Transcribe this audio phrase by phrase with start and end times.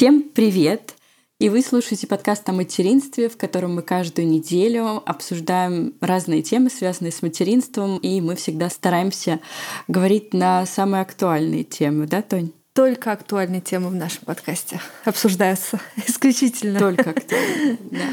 [0.00, 0.94] Всем привет!
[1.38, 7.12] И вы слушаете подкаст о материнстве, в котором мы каждую неделю обсуждаем разные темы, связанные
[7.12, 9.40] с материнством, и мы всегда стараемся
[9.88, 12.52] говорить на самые актуальные темы, да, Тонь?
[12.72, 16.78] Только актуальные темы в нашем подкасте обсуждаются исключительно.
[16.78, 18.08] Только актуальные, да.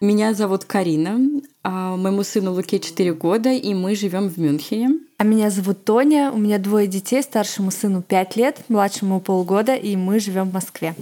[0.00, 1.20] Меня зовут Карина,
[1.62, 4.98] а моему сыну Луке 4 года, и мы живем в Мюнхене.
[5.18, 9.94] А меня зовут Тоня, у меня двое детей, старшему сыну 5 лет, младшему полгода, и
[9.94, 10.96] мы живем в Москве.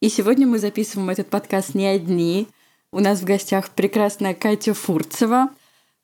[0.00, 2.48] И сегодня мы записываем этот подкаст не одни.
[2.90, 5.50] У нас в гостях прекрасная Катя Фурцева.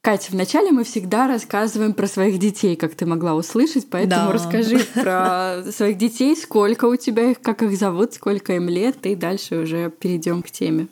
[0.03, 4.33] Катя, вначале мы всегда рассказываем про своих детей, как ты могла услышать, поэтому Да.
[4.33, 9.15] расскажи про своих детей, сколько у тебя их, как их зовут, сколько им лет, и
[9.17, 10.89] дальше уже перейдем к теме.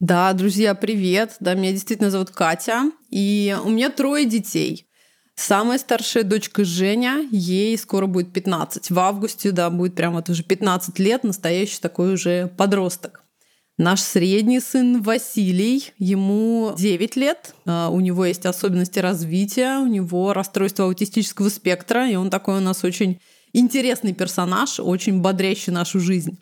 [0.00, 1.36] Да, друзья, привет.
[1.40, 2.90] Да, меня действительно зовут Катя.
[3.10, 4.86] И у меня трое детей.
[5.36, 8.90] Самая старшая дочка Женя, ей скоро будет 15.
[8.90, 13.24] В августе, да, будет прям вот уже 15 лет, настоящий такой уже подросток.
[13.76, 20.32] Наш средний сын Василий, ему 9 лет, А, у него есть особенности развития, у него
[20.32, 23.18] расстройство аутистического спектра, и он такой у нас очень
[23.52, 26.38] интересный персонаж, очень бодрящий нашу жизнь.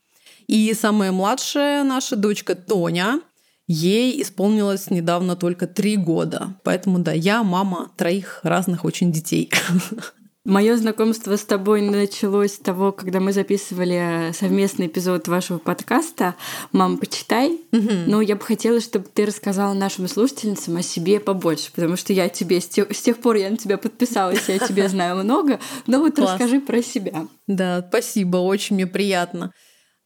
[0.47, 3.21] И самая младшая наша дочка Тоня,
[3.67, 6.55] ей исполнилось недавно только три года.
[6.65, 9.51] Поэтому да, я мама троих разных очень детей.
[10.45, 16.35] Мое знакомство с тобой началось с того, когда мы записывали совместный эпизод вашего подкаста
[16.73, 17.61] «Мам, почитай».
[17.71, 22.29] Ну, я бы хотела, чтобы ты рассказала нашим слушательницам о себе побольше, потому что я
[22.29, 25.61] тебе с тех, с тех пор я на тебя подписалась, я о тебе знаю много,
[25.87, 27.29] но вот расскажи про себя.
[27.47, 29.53] Да, спасибо, очень мне приятно.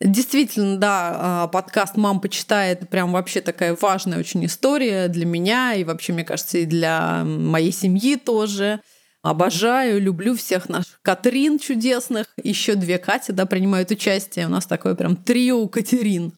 [0.00, 5.72] Действительно, да, а, подкаст «Мам, почитай»— это прям вообще такая важная очень история для меня
[5.72, 8.80] и вообще, мне кажется, и для моей семьи тоже.
[9.22, 12.27] Обожаю, люблю всех наших Катрин чудесных.
[12.42, 14.47] Еще две Кати, да, принимают участие.
[14.47, 16.32] У нас такое прям трио Катерин.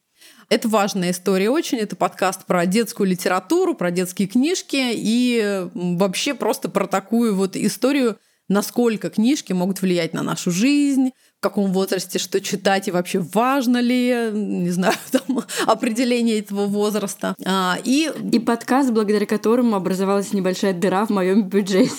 [0.49, 1.78] Это важная история очень.
[1.78, 8.19] Это подкаст про детскую литературу, про детские книжки и вообще просто про такую вот историю,
[8.49, 13.78] насколько книжки могут влиять на нашу жизнь, в каком возрасте что читать и вообще важно
[13.78, 17.37] ли, не знаю, там, определение этого возраста.
[17.44, 21.93] А, и И подкаст, благодаря которому образовалась небольшая дыра в моем бюджете.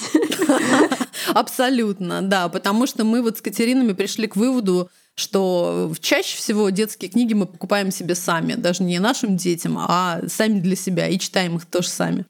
[1.33, 7.09] Абсолютно, да, потому что мы вот с Катеринами пришли к выводу, что чаще всего детские
[7.09, 11.55] книги мы покупаем себе сами, даже не нашим детям, а сами для себя, и читаем
[11.55, 12.25] их тоже сами.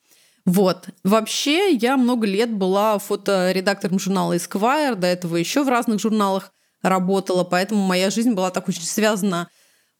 [0.45, 0.89] Вот.
[1.03, 7.43] Вообще, я много лет была фоторедактором журнала Esquire, до этого еще в разных журналах работала,
[7.43, 9.49] поэтому моя жизнь была так очень связана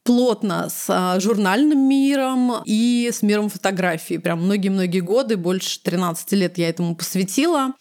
[0.03, 4.17] плотно с а, журнальным миром и с миром фотографии.
[4.17, 7.73] Прям многие-многие годы, больше 13 лет я этому посвятила.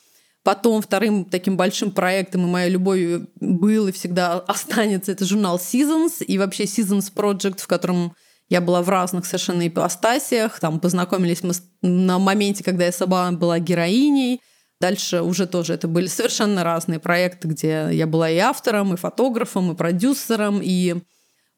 [0.43, 6.25] Потом вторым таким большим проектом и моей любовью был и всегда останется это журнал Seasons
[6.25, 8.15] и вообще Seasons Project, в котором
[8.49, 10.59] я была в разных совершенно ипостасиях.
[10.59, 14.41] Там познакомились мы на моменте, когда я сама была героиней.
[14.81, 19.73] Дальше уже тоже это были совершенно разные проекты, где я была и автором, и фотографом,
[19.73, 21.03] и продюсером, и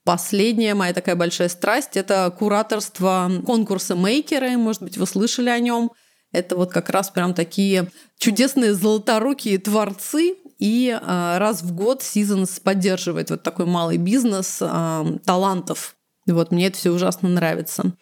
[0.04, 4.56] Последняя моя такая большая страсть– это кураторство конкурса «Мейкеры».
[4.56, 5.92] Может быть, вы слышали о нем.
[6.32, 10.36] Это вот как раз прям такие чудесные золоторукие творцы.
[10.58, 15.96] И а, раз в год Seasons поддерживает вот такой малый бизнес а, талантов.
[16.26, 17.92] Вот мне это все ужасно нравится.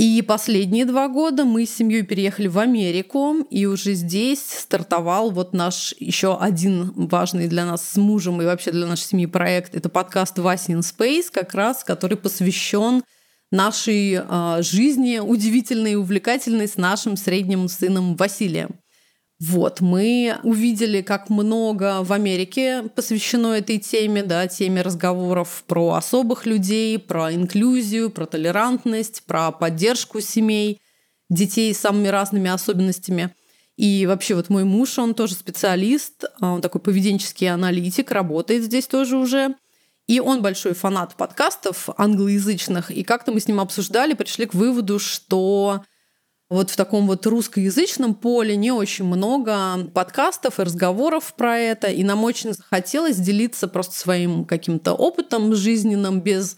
[0.00, 5.52] И последние два года мы с семьей переехали в Америку, и уже здесь стартовал вот
[5.52, 9.74] наш еще один важный для нас с мужем и вообще для нашей семьи проект.
[9.74, 13.02] Это подкаст «Вася in Space», как раз, который посвящен
[13.50, 18.76] нашей э, жизни удивительной и увлекательной с нашим средним сыном Василием.
[19.40, 26.44] Вот, мы увидели, как много в Америке посвящено этой теме, да, теме разговоров про особых
[26.44, 30.82] людей, про инклюзию, про толерантность, про поддержку семей,
[31.30, 33.34] детей с самыми разными особенностями.
[33.78, 38.86] И вообще вот мой муж, он тоже специалист, а, он такой поведенческий аналитик, работает здесь
[38.86, 39.54] тоже уже.
[40.06, 42.90] И он большой фанат подкастов англоязычных.
[42.90, 45.82] И как-то мы с ним обсуждали, пришли к выводу, что
[46.50, 52.02] вот в таком вот русскоязычном поле не очень много подкастов и разговоров про это, и
[52.02, 56.56] нам очень захотелось делиться просто своим каким-то опытом жизненным без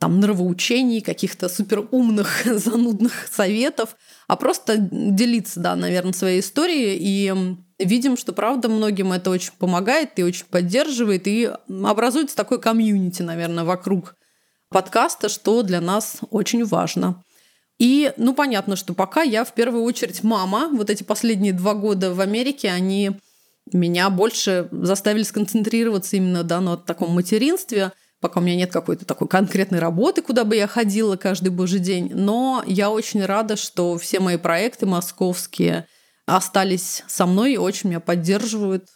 [0.00, 3.96] там нравоучений, каких-то супер умных, занудных советов,
[4.26, 6.96] а просто делиться, да, наверное, своей историей.
[7.00, 7.32] И
[7.78, 13.64] видим, что, правда, многим это очень помогает и очень поддерживает, и образуется такой комьюнити, наверное,
[13.64, 14.16] вокруг
[14.68, 17.22] подкаста, что для нас очень важно.
[17.78, 22.12] И, ну, понятно, что пока я в первую очередь мама, вот эти последние два года
[22.12, 23.12] в Америке, они
[23.72, 29.28] меня больше заставили сконцентрироваться именно да, на таком материнстве, пока у меня нет какой-то такой
[29.28, 32.10] конкретной работы, куда бы я ходила каждый божий день.
[32.12, 35.86] Но я очень рада, что все мои проекты московские
[36.26, 38.88] остались со мной и очень меня поддерживают.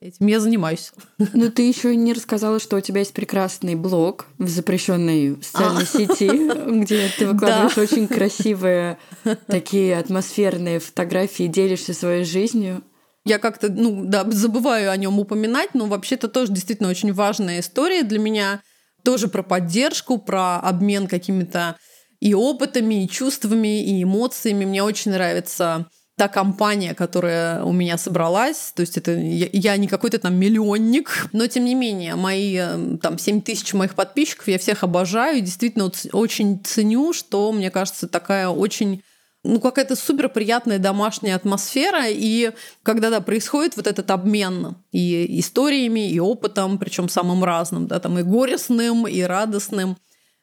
[0.00, 0.92] Этим я занимаюсь.
[1.34, 5.86] Ну, ты еще не рассказала, что у тебя есть прекрасный блог в запрещенной социальной а.
[5.86, 7.82] сети, где ты выкладываешь да.
[7.82, 8.98] очень красивые
[9.46, 12.82] такие атмосферные фотографии, делишься своей жизнью.
[13.26, 17.60] Я как-то, ну, да, забываю о нем упоминать, но вообще это тоже действительно очень важная
[17.60, 18.62] история для меня.
[19.04, 21.76] Тоже про поддержку, про обмен какими-то
[22.20, 24.64] и опытами, и чувствами, и эмоциями.
[24.64, 29.88] Мне очень нравится та компания, которая у меня собралась, то есть это я, я не
[29.88, 34.58] какой-то там миллионник, но тем не менее, мои э, там 7 тысяч моих подписчиков, я
[34.58, 39.02] всех обожаю и действительно очень ценю, что, мне кажется, такая очень
[39.44, 42.02] ну, какая-то супер приятная домашняя атмосфера.
[42.08, 42.52] И
[42.82, 48.18] когда да, происходит вот этот обмен и историями, и опытом, причем самым разным, да, там
[48.18, 49.96] и горестным, и радостным,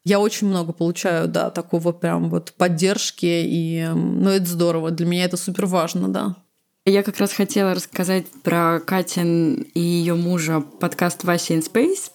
[0.07, 4.89] я очень много получаю, да, такого прям вот поддержки, и, ну, это здорово.
[4.89, 6.35] Для меня это супер важно, да.
[6.85, 12.11] Я как раз хотела рассказать про Катин и ее мужа подкаст «Вася in Space».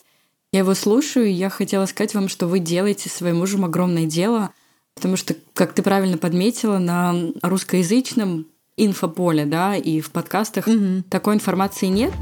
[0.55, 4.51] Я его слушаю, и я хотела сказать вам, что вы делаете своим мужем огромное дело,
[4.95, 8.47] потому что, как ты правильно подметила, на русскоязычном
[8.79, 11.03] инфополе, да, и в подкастах угу.
[11.11, 12.13] такой информации нет.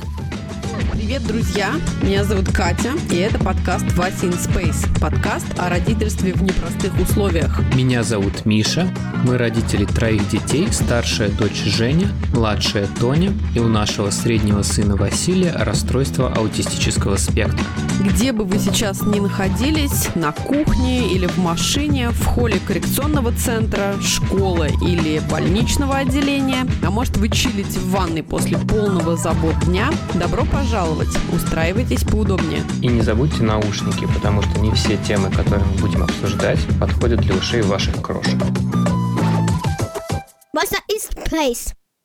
[1.10, 1.72] Привет, друзья!
[2.02, 4.86] Меня зовут Катя, и это подкаст «Вася in Space».
[5.00, 7.60] Подкаст о родительстве в непростых условиях.
[7.74, 8.88] Меня зовут Миша.
[9.24, 10.68] Мы родители троих детей.
[10.70, 17.58] Старшая дочь Женя, младшая Тоня и у нашего среднего сына Василия расстройство аутистического спектра.
[18.04, 23.96] Где бы вы сейчас ни находились, на кухне или в машине, в холле коррекционного центра,
[24.00, 30.44] школы или больничного отделения, а может вы чилите в ванной после полного забот дня, добро
[30.44, 30.99] пожаловать!
[31.00, 31.16] Делать.
[31.32, 32.62] Устраивайтесь поудобнее.
[32.82, 37.34] И не забудьте наушники, потому что не все темы, которые мы будем обсуждать, подходят для
[37.34, 38.38] ушей ваших крошек.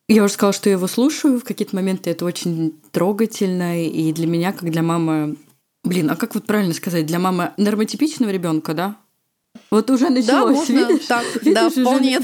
[0.07, 1.39] Я уже сказала, что я его слушаю.
[1.39, 3.83] В какие-то моменты это очень трогательно.
[3.83, 5.35] И для меня, как для мамы...
[5.83, 7.05] Блин, а как вот правильно сказать?
[7.05, 8.95] Для мамы нормотипичного ребенка, да?
[9.71, 11.05] Вот уже началось, да, можно видишь?
[11.07, 12.19] Так, видишь, да, вполне.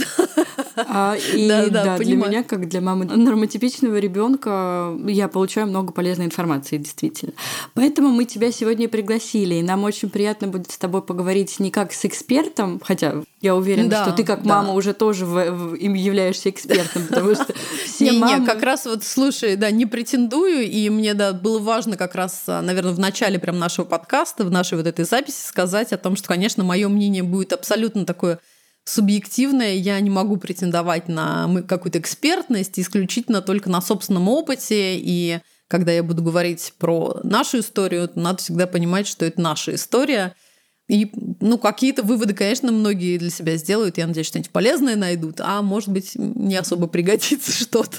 [0.75, 5.93] А, и да, да, да для меня, как для мамы нормотипичного ребенка, я получаю много
[5.93, 7.33] полезной информации, действительно.
[7.73, 11.93] Поэтому мы тебя сегодня пригласили, и нам очень приятно будет с тобой поговорить не как
[11.93, 14.49] с экспертом, хотя я уверена, да, что ты как да.
[14.49, 17.53] мама уже тоже в, в, им являешься экспертом, потому что
[17.85, 18.39] все не, мамы...
[18.39, 22.43] Не, как раз вот, слушай, да, не претендую, и мне, да, было важно как раз,
[22.47, 26.27] наверное, в начале прям нашего подкаста, в нашей вот этой записи сказать о том, что,
[26.27, 28.39] конечно, мое мнение будет абсолютно такое
[28.83, 34.97] субъективное, я не могу претендовать на какую-то экспертность исключительно только на собственном опыте.
[34.97, 39.75] И когда я буду говорить про нашу историю, то надо всегда понимать, что это наша
[39.75, 40.35] история.
[40.87, 43.97] И, ну, какие-то выводы, конечно, многие для себя сделают.
[43.97, 47.97] Я надеюсь, что-нибудь полезное найдут, а может быть, не особо пригодится что-то.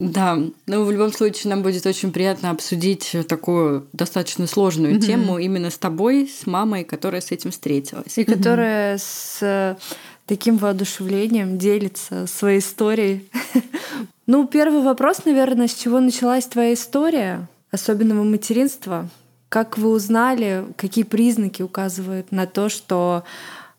[0.00, 5.06] Да, ну в любом случае нам будет очень приятно обсудить такую достаточно сложную mm-hmm.
[5.06, 8.16] тему именно с тобой, с мамой, которая с этим встретилась.
[8.16, 8.34] И mm-hmm.
[8.34, 9.76] которая с э,
[10.24, 13.28] таким воодушевлением делится своей историей.
[14.26, 19.06] ну, первый вопрос, наверное, с чего началась твоя история, особенного материнства?
[19.50, 23.24] Как вы узнали, какие признаки указывают на то, что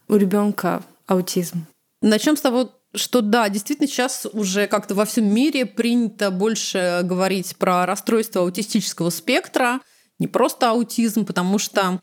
[0.07, 1.65] у ребенка аутизм?
[2.03, 7.55] Начнем с того, что да, действительно сейчас уже как-то во всем мире принято больше говорить
[7.57, 9.79] про расстройство аутистического спектра,
[10.19, 12.01] не просто аутизм, потому что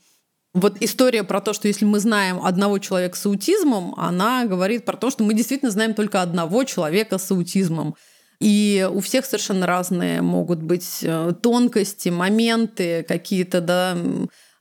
[0.54, 4.96] вот история про то, что если мы знаем одного человека с аутизмом, она говорит про
[4.96, 7.94] то, что мы действительно знаем только одного человека с аутизмом.
[8.40, 13.96] И у всех совершенно разные могут быть э, тонкости, моменты какие-то, да,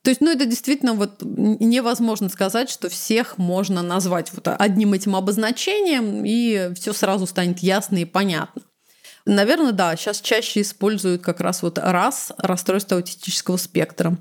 [0.07, 5.17] то есть, ну, это действительно вот невозможно сказать, что всех можно назвать вот одним этим
[5.17, 8.61] обозначением, и все сразу станет ясно и понятно.
[9.25, 14.17] Наверное, да, сейчас чаще используют как раз вот раз расстройство аутистического спектра.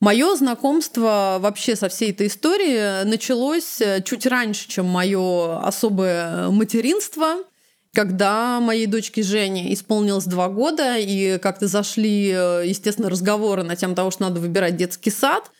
[0.00, 7.40] Мое знакомство вообще со всей этой историей началось чуть раньше, чем мое особое материнство–
[7.96, 13.94] когда моей дочке Жене исполнилось два года, и как-то зашли, э, естественно, разговоры на тему
[13.94, 15.50] того, что надо выбирать детский сад,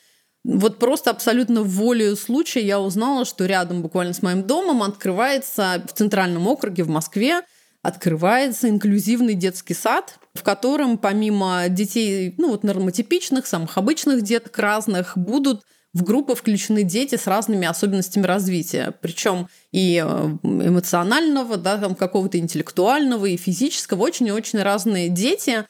[0.44, 5.94] вот просто абсолютно волею случая я узнала, что рядом буквально с моим домом открывается в
[5.94, 7.40] Центральном округе в Москве
[7.80, 15.16] открывается инклюзивный детский сад, в котором помимо детей, ну вот нормотипичных, самых обычных деток разных,
[15.16, 15.62] будут
[15.94, 22.38] в группы включены дети с разными особенностями развития, причем и э, эмоционального, да, там какого-то
[22.38, 25.64] интеллектуального, и физического, очень и очень разные дети.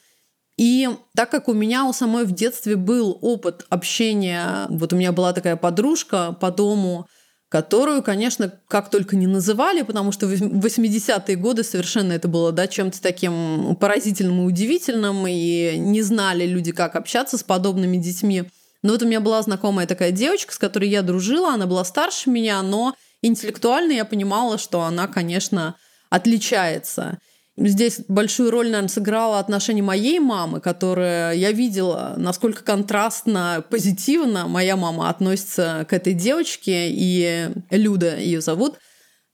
[0.59, 5.13] И так как у меня у самой в детстве был опыт общения, вот у меня
[5.13, 7.07] была такая подружка по дому,
[7.49, 12.67] которую, конечно, как только не называли, потому что в 80-е годы совершенно это было да,
[12.67, 18.45] чем-то таким поразительным и удивительным, и не знали люди, как общаться с подобными детьми.
[18.87, 22.31] Но вот у меня была знакомая такая девочка, с которой я дружила, она была старше
[22.31, 25.75] меня, но интеллектуально я понимала, что она, конечно,
[26.09, 27.19] отличается.
[27.57, 34.77] Здесь большую роль, наверное, сыграло отношение моей мамы, которая я видела, насколько контрастно, позитивно моя
[34.77, 38.77] мама относится к этой девочке, и Люда ее зовут.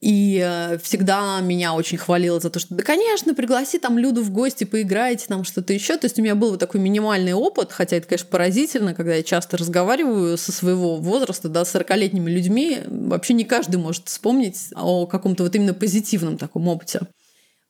[0.03, 4.31] И э, всегда меня очень хвалила за то, что да, конечно, пригласи там Люду в
[4.31, 5.95] гости, поиграйте там что-то еще.
[5.95, 9.23] То есть у меня был вот такой минимальный опыт, хотя это, конечно, поразительно, когда я
[9.23, 12.79] часто разговариваю со своего возраста, да, с 40-летними людьми.
[12.85, 16.99] Вообще не каждый может вспомнить о каком-то вот именно позитивном таком опыте.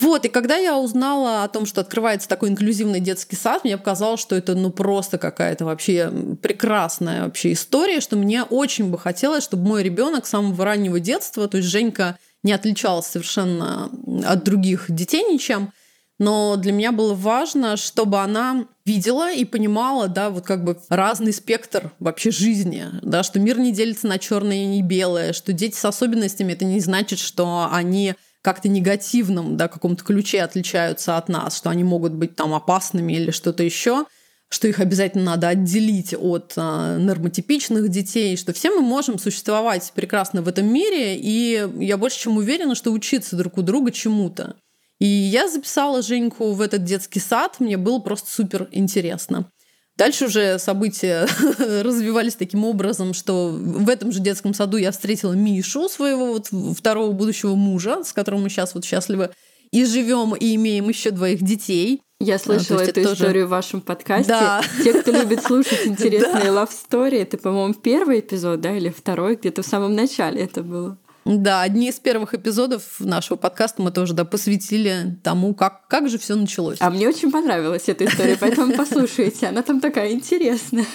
[0.04, 4.20] Вот, и когда я узнала о том, что открывается такой инклюзивный детский сад, мне показалось,
[4.20, 9.66] что это ну просто какая-то вообще прекрасная вообще история, что мне очень бы хотелось, чтобы
[9.66, 13.90] мой ребенок с самого раннего детства, то есть Женька не отличалась совершенно
[14.26, 15.72] от других детей ничем,
[16.20, 21.32] но для меня было важно, чтобы она видела и понимала, да, вот как бы разный
[21.32, 25.78] спектр вообще жизни, да, что мир не делится на черное и не белое, что дети
[25.78, 31.58] с особенностями это не значит, что они как-то негативном, да, каком-то ключе отличаются от нас,
[31.58, 34.06] что они могут быть там опасными или что-то еще,
[34.50, 40.42] что их обязательно надо отделить от э, нормотипичных детей, что все мы можем существовать прекрасно
[40.42, 44.58] в этом мире, и я больше чем уверена, что учиться друг у друга чему-то.
[45.00, 49.50] И я записала Женьку в этот детский сад, мне было просто супер интересно.
[49.96, 51.28] Дальше уже события
[51.60, 57.12] развивались таким образом, что в этом же детском саду я встретила Мишу, своего вот второго
[57.12, 59.30] будущего мужа, с которым мы сейчас вот счастливы
[59.72, 62.02] и живем, и имеем еще двоих детей.
[62.20, 63.46] Я слышала а, эту историю тоже...
[63.46, 64.30] в вашем подкасте.
[64.30, 64.64] Да.
[64.84, 69.62] Те, кто любит слушать интересные love story, это, по-моему, первый эпизод, да, или второй, где-то
[69.62, 70.98] в самом начале это было.
[71.26, 76.18] Да, одни из первых эпизодов нашего подкаста мы тоже да, посвятили тому, как, как же
[76.18, 76.78] все началось.
[76.82, 80.86] А мне очень понравилась эта история, поэтому послушайте, она там такая интересная.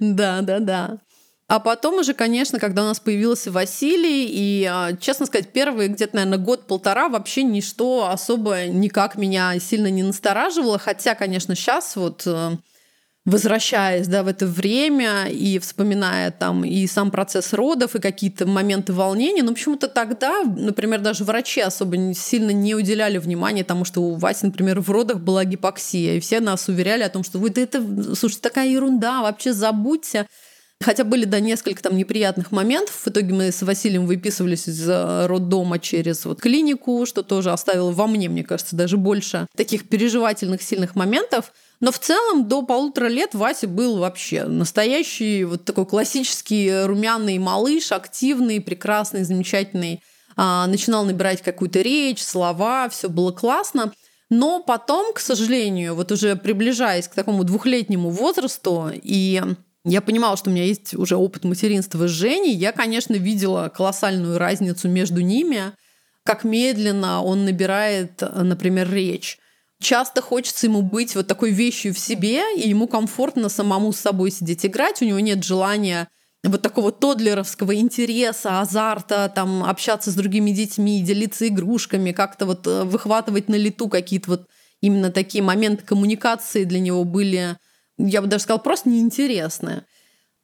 [0.00, 0.98] Да, да, да.
[1.46, 6.16] А потом уже, конечно, когда у нас появился Василий, и, а, честно сказать, первый где-то,
[6.16, 12.52] наверное, год-полтора вообще ничто особо никак меня сильно не настораживало, хотя, конечно, сейчас вот э,
[13.26, 18.92] возвращаясь да, в это время и вспоминая там и сам процесс родов, и какие-то моменты
[18.92, 19.42] волнения.
[19.42, 24.46] Но почему-то тогда, например, даже врачи особо сильно не уделяли внимания тому, что у Васи,
[24.46, 26.16] например, в родах была гипоксия.
[26.16, 27.80] И все нас уверяли о том, что вы, да это,
[28.14, 30.26] слушайте, такая ерунда, вообще забудьте.
[30.82, 32.94] Хотя были, да, несколько там неприятных моментов.
[32.94, 38.06] В итоге мы с Василием выписывались из роддома через вот клинику, что тоже оставило во
[38.06, 41.52] мне, мне кажется, даже больше таких переживательных сильных моментов.
[41.80, 47.92] Но в целом до полутора лет Вася был вообще настоящий вот такой классический румяный малыш,
[47.92, 50.02] активный, прекрасный, замечательный.
[50.36, 53.92] А, начинал набирать какую-то речь, слова, все было классно.
[54.30, 59.42] Но потом, к сожалению, вот уже приближаясь к такому двухлетнему возрасту, и
[59.84, 64.38] я понимала, что у меня есть уже опыт материнства с Женей, я, конечно, видела колоссальную
[64.38, 65.72] разницу между ними,
[66.24, 69.38] как медленно он набирает, например, речь
[69.80, 74.30] часто хочется ему быть вот такой вещью в себе, и ему комфортно самому с собой
[74.30, 76.08] сидеть играть, у него нет желания
[76.42, 82.84] вот такого тодлеровского интереса, азарта, там, общаться с другими детьми, делиться игрушками, как-то вот э,
[82.84, 84.46] выхватывать на лету какие-то вот
[84.80, 87.56] именно такие моменты коммуникации для него были,
[87.96, 89.84] я бы даже сказала, просто неинтересные.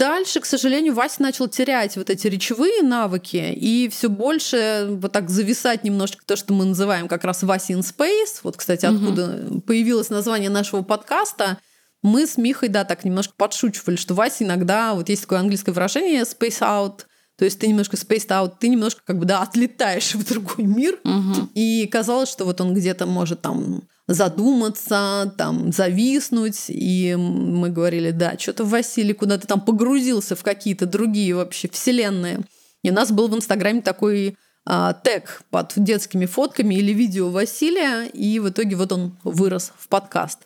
[0.00, 5.28] Дальше, к сожалению, Вася начал терять вот эти речевые навыки и все больше вот так
[5.28, 8.40] зависать немножечко то, что мы называем как раз Вася in Space.
[8.42, 9.61] Вот, кстати, откуда угу.
[9.61, 11.59] появилось название нашего подкаста.
[12.02, 16.23] Мы с Михой, да, так немножко подшучивали, что Вася иногда, вот есть такое английское выражение
[16.23, 17.00] space out,
[17.37, 20.99] то есть ты немножко spaced out, ты немножко как бы, да, отлетаешь в другой мир.
[21.04, 21.50] Угу.
[21.52, 26.64] И казалось, что вот он где-то может там задуматься, там, зависнуть.
[26.69, 32.40] И мы говорили, да, что-то Василий куда-то там погрузился в какие-то другие вообще вселенные.
[32.83, 34.37] И у нас был в Инстаграме такой
[34.67, 39.88] а, тег под детскими фотками или видео Василия, и в итоге вот он вырос в
[39.88, 40.40] подкаст.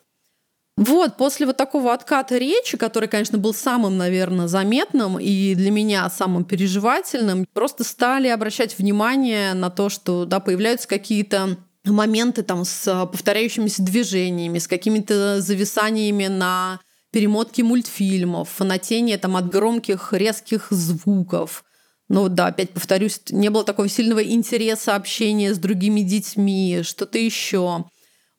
[0.77, 6.09] Вот, после вот такого отката речи, который, конечно, был самым, наверное, заметным и для меня
[6.09, 11.57] самым переживательным, просто стали обращать внимание на то, что да, появляются какие-то
[11.93, 16.79] моменты там с повторяющимися движениями, с какими-то зависаниями на
[17.11, 21.63] перемотке мультфильмов, фанатение там от громких резких звуков.
[22.09, 27.85] Ну да, опять повторюсь, не было такого сильного интереса общения с другими детьми, что-то еще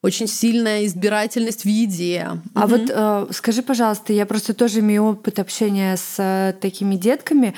[0.06, 2.28] очень сильная избирательность в еде.
[2.54, 2.76] А угу.
[2.76, 7.54] вот э, скажи, пожалуйста, я просто тоже имею опыт общения с э, такими детками.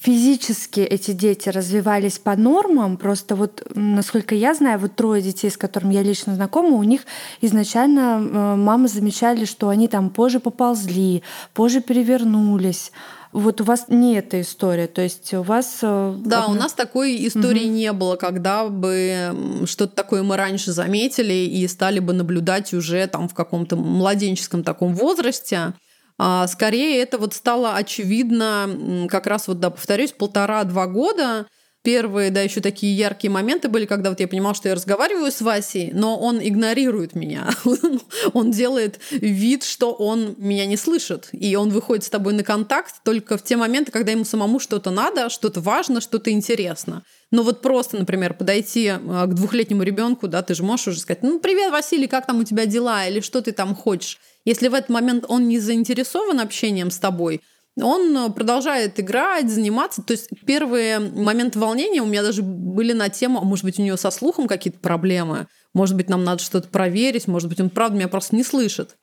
[0.00, 5.56] Физически эти дети развивались по нормам, просто вот, насколько я знаю, вот трое детей, с
[5.56, 7.02] которыми я лично знакома, у них
[7.40, 11.22] изначально э, мамы замечали, что они там позже поползли,
[11.54, 12.90] позже перевернулись.
[13.34, 15.80] Вот у вас не эта история, то есть у вас...
[15.82, 17.74] Э, да, у нас такой истории угу.
[17.74, 23.28] не было, когда бы что-то такое мы раньше заметили и стали бы наблюдать уже там
[23.28, 25.74] в каком-то младенческом таком возрасте.
[26.16, 31.46] А скорее это вот стало очевидно как раз вот, да, повторюсь, полтора-два года,
[31.84, 35.42] первые, да, еще такие яркие моменты были, когда вот я понимала, что я разговариваю с
[35.42, 37.50] Васей, но он игнорирует меня.
[38.32, 41.28] он делает вид, что он меня не слышит.
[41.32, 44.90] И он выходит с тобой на контакт только в те моменты, когда ему самому что-то
[44.90, 47.04] надо, что-то важно, что-то интересно.
[47.30, 51.22] Но вот просто, например, подойти а, к двухлетнему ребенку, да, ты же можешь уже сказать,
[51.22, 54.18] ну, привет, Василий, как там у тебя дела, или что ты там хочешь.
[54.46, 57.42] Если в этот момент он не заинтересован общением с тобой,
[57.80, 60.02] он продолжает играть, заниматься.
[60.02, 63.82] То есть первые моменты волнения у меня даже были на тему, а может быть, у
[63.82, 67.96] него со слухом какие-то проблемы, может быть, нам надо что-то проверить, может быть, он правда
[67.96, 68.96] меня просто не слышит.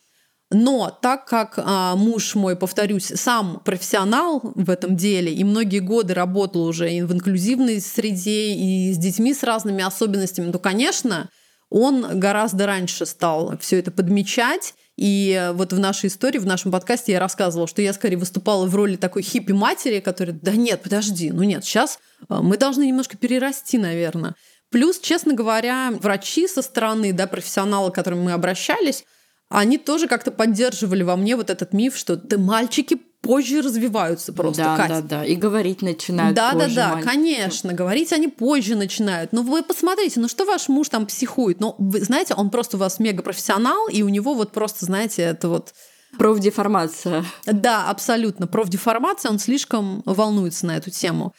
[0.53, 6.13] Но так как а, муж мой, повторюсь, сам профессионал в этом деле и многие годы
[6.13, 11.29] работал уже и в инклюзивной среде, и с детьми с разными особенностями, то, конечно,
[11.69, 17.13] он гораздо раньше стал все это подмечать и вот в нашей истории, в нашем подкасте
[17.13, 21.43] я рассказывала, что я скорее выступала в роли такой хиппи-матери, которая, да нет, подожди, ну
[21.43, 24.35] нет, сейчас э, мы должны немножко перерасти, наверное.
[24.69, 29.03] Плюс, честно говоря, врачи со стороны, да, профессионалы, к которым мы обращались,
[29.49, 34.63] они тоже как-то поддерживали во мне вот этот миф, что да мальчики позже развиваются просто.
[34.63, 34.93] Да, Катя.
[34.93, 35.25] да, да.
[35.25, 36.35] И говорить начинают.
[36.35, 37.11] Да, позже, да, да, мальчики.
[37.11, 37.73] конечно.
[37.73, 39.31] Говорить они позже начинают.
[39.31, 41.59] Но вы посмотрите, ну что ваш муж там психует?
[41.59, 45.21] Ну, вы знаете, он просто у вас мега профессионал, и у него вот просто, знаете,
[45.23, 45.73] это вот
[46.17, 47.23] Профдеформация.
[47.45, 48.47] Да, абсолютно.
[48.47, 51.33] Профдеформация, он слишком волнуется на эту тему.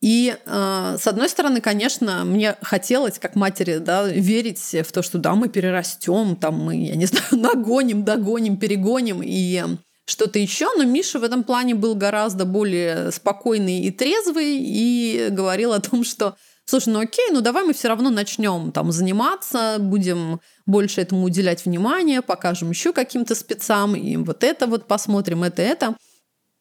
[0.00, 5.18] И э, с одной стороны, конечно, мне хотелось, как матери, да, верить в то, что
[5.18, 9.64] да, мы перерастем, там мы, я не знаю, нагоним, догоним, перегоним и
[10.04, 10.68] что-то еще.
[10.76, 16.04] Но Миша в этом плане был гораздо более спокойный и трезвый и говорил о том,
[16.04, 21.24] что слушай, ну окей, ну давай мы все равно начнем там заниматься, будем больше этому
[21.24, 25.96] уделять внимание, покажем еще каким-то спецам, и вот это вот посмотрим, это, это.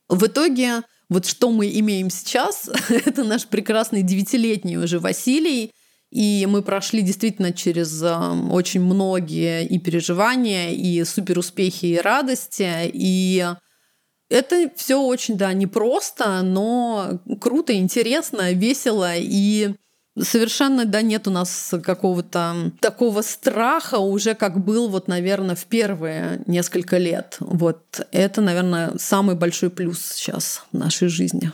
[0.10, 5.72] В итоге вот что мы имеем сейчас, это наш прекрасный девятилетний уже Василий,
[6.14, 12.70] и мы прошли действительно через эм, очень многие и переживания, и суперуспехи, и радости.
[12.94, 13.44] И
[14.30, 19.14] это все очень, да, непросто, но круто, интересно, весело.
[19.16, 19.74] И
[20.22, 26.44] Совершенно, да, нет у нас какого-то такого страха уже, как был, вот, наверное, в первые
[26.46, 27.38] несколько лет.
[27.40, 31.52] Вот это, наверное, самый большой плюс сейчас в нашей жизни.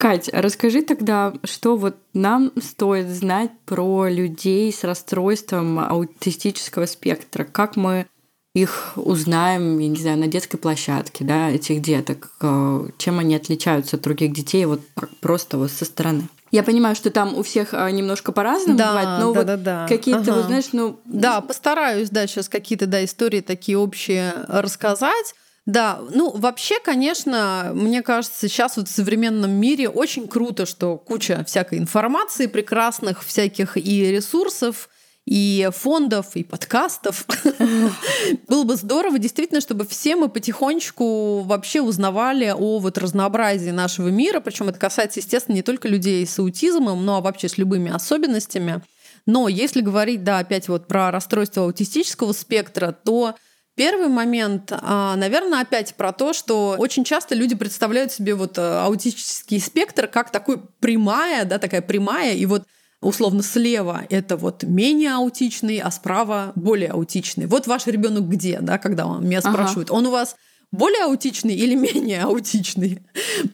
[0.00, 7.76] Кать, расскажи тогда, что вот нам стоит знать про людей с расстройством аутистического спектра, как
[7.76, 8.06] мы
[8.54, 13.96] их узнаем, я не знаю, на детской площадке, да, этих деток, э, чем они отличаются
[13.96, 14.80] от других детей, вот
[15.20, 16.30] просто вот со стороны.
[16.50, 19.56] Я понимаю, что там у всех а, немножко по-разному да, бывает, но да, вот да,
[19.58, 19.86] да.
[19.86, 20.32] какие-то, ага.
[20.32, 20.98] вот, знаешь, ну...
[21.04, 25.34] Да, постараюсь, да, сейчас какие-то, да, истории такие общие рассказать.
[25.70, 31.44] Да, ну вообще, конечно, мне кажется, сейчас вот в современном мире очень круто, что куча
[31.44, 34.88] всякой информации прекрасных, всяких и ресурсов,
[35.26, 37.24] и фондов, и подкастов.
[38.48, 44.40] Было бы здорово, действительно, чтобы все мы потихонечку вообще узнавали о вот разнообразии нашего мира.
[44.40, 48.82] Причем это касается, естественно, не только людей с аутизмом, но вообще с любыми особенностями.
[49.24, 53.36] Но если говорить, да, опять вот про расстройство аутистического спектра, то
[53.80, 58.60] Первый момент, а, наверное, опять про то, что очень часто люди представляют себе вот э,
[58.60, 62.64] аутический спектр как такой прямая, да, такая прямая, и вот
[63.00, 67.46] условно слева это вот менее аутичный, а справа более аутичный.
[67.46, 69.96] Вот ваш ребенок где, да, когда он меня спрашивает, ага.
[69.96, 70.36] он у вас
[70.70, 73.00] более аутичный или менее аутичный?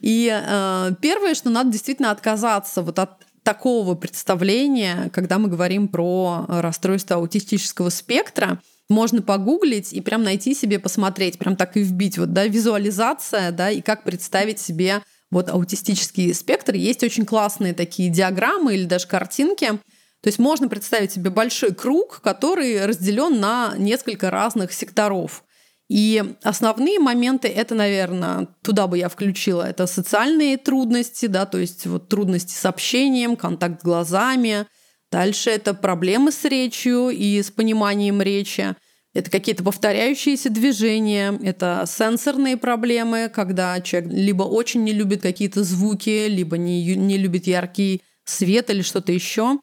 [0.01, 3.11] И э, первое, что надо действительно отказаться вот от
[3.43, 10.79] такого представления, когда мы говорим про расстройство аутистического спектра, можно погуглить и прям найти себе,
[10.79, 16.33] посмотреть, прям так и вбить, вот, да, визуализация, да, и как представить себе вот аутистический
[16.33, 16.75] спектр.
[16.75, 19.67] Есть очень классные такие диаграммы или даже картинки.
[20.21, 25.43] То есть можно представить себе большой круг, который разделен на несколько разных секторов.
[25.89, 31.85] И основные моменты это, наверное, туда бы я включила, это социальные трудности, да, то есть
[31.85, 34.65] вот трудности с общением, контакт глазами,
[35.11, 38.75] Дальше это проблемы с речью и с пониманием речи.
[39.13, 46.27] Это какие-то повторяющиеся движения, это сенсорные проблемы, когда человек либо очень не любит какие-то звуки,
[46.27, 49.59] либо не, не любит яркий свет или что-то еще.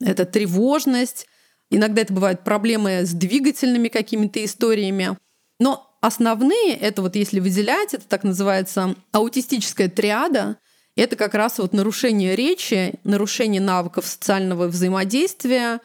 [0.00, 1.26] Это тревожность.
[1.70, 5.16] Иногда это бывают проблемы с двигательными какими-то историями.
[5.58, 10.58] Но основные, это вот если выделять, это так называется аутистическая триада,
[10.98, 15.80] это как раз вот нарушение речи, нарушение навыков социального взаимодействия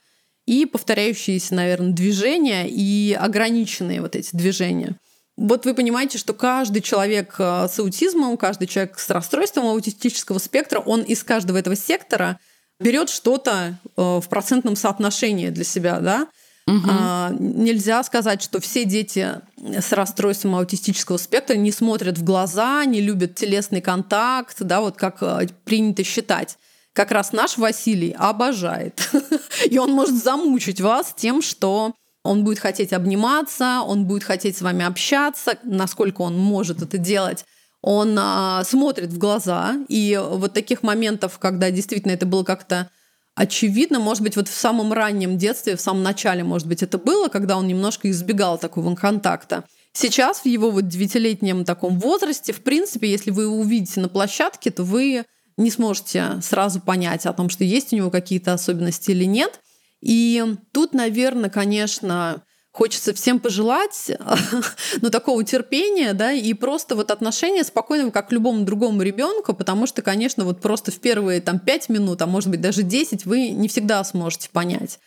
[0.45, 4.97] и повторяющиеся, наверное, движения и ограниченные вот эти движения.
[5.37, 10.79] Вот вы понимаете, что каждый человек э, с аутизмом, каждый человек с расстройством аутистического спектра,
[10.79, 12.39] он из каждого этого сектора
[12.79, 16.27] берет что-то э, в процентном соотношении для себя, да.
[16.65, 16.87] Угу.
[16.89, 23.01] А, нельзя сказать, что все дети с расстройством аутистического спектра не смотрят в глаза, не
[23.01, 26.57] любят телесный контакт, да, вот как э, принято считать.
[26.93, 29.09] Как раз наш Василий обожает.
[29.69, 34.61] И он может замучить вас тем, что он будет хотеть обниматься, он будет хотеть с
[34.61, 37.43] вами общаться, насколько он может это делать.
[37.81, 42.89] Он а, смотрит в глаза, и вот таких моментов, когда действительно это было как-то
[43.35, 47.27] очевидно, может быть, вот в самом раннем детстве, в самом начале, может быть, это было,
[47.27, 49.63] когда он немножко избегал такого контакта.
[49.93, 54.71] Сейчас в его вот девятилетнем таком возрасте, в принципе, если вы его увидите на площадке,
[54.71, 55.25] то вы
[55.57, 59.59] не сможете сразу понять о том, что есть у него какие-то особенности или нет.
[60.01, 62.41] И тут, наверное, конечно,
[62.73, 64.11] хочется всем пожелать
[65.01, 69.85] ну, такого терпения, да, и просто вот отношения спокойного, как к любому другому ребенку, потому
[69.85, 73.49] что, конечно, вот просто в первые там пять минут, а может быть даже 10, вы
[73.49, 74.99] не всегда сможете понять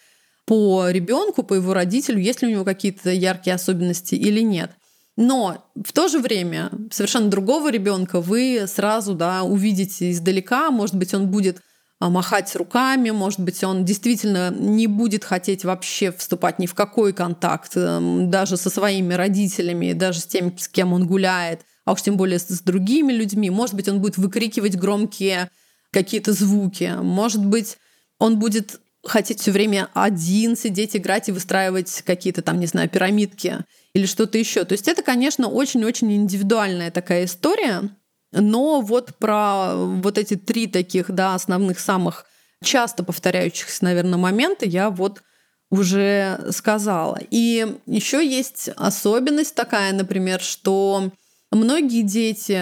[0.47, 4.71] по ребенку, по его родителю, есть ли у него какие-то яркие особенности или нет.
[5.17, 11.15] Но в то же время совершенно другого ребенка вы сразу да, увидите издалека, может быть,
[11.15, 11.63] он будет
[12.01, 17.73] махать руками, может быть, он действительно не будет хотеть вообще вступать ни в какой контакт,
[17.77, 22.17] эм, даже со своими родителями, даже с тем, с кем он гуляет, а уж тем
[22.17, 23.49] более с другими людьми.
[23.49, 25.51] Может быть, он будет выкрикивать громкие
[25.91, 26.93] какие-то звуки.
[27.01, 27.79] Может быть,
[28.19, 33.59] он будет хотеть все время один сидеть, играть и выстраивать какие-то там, не знаю, пирамидки
[33.95, 34.65] или что-то еще.
[34.65, 37.89] То есть это, конечно, очень-очень индивидуальная такая история.
[38.37, 42.27] Но вот про вот эти три таких, да, основных самых
[42.63, 45.23] часто повторяющихся, наверное, момента я вот
[45.71, 47.19] уже сказала.
[47.31, 51.11] И еще есть особенность такая, например, что
[51.51, 52.61] многие дети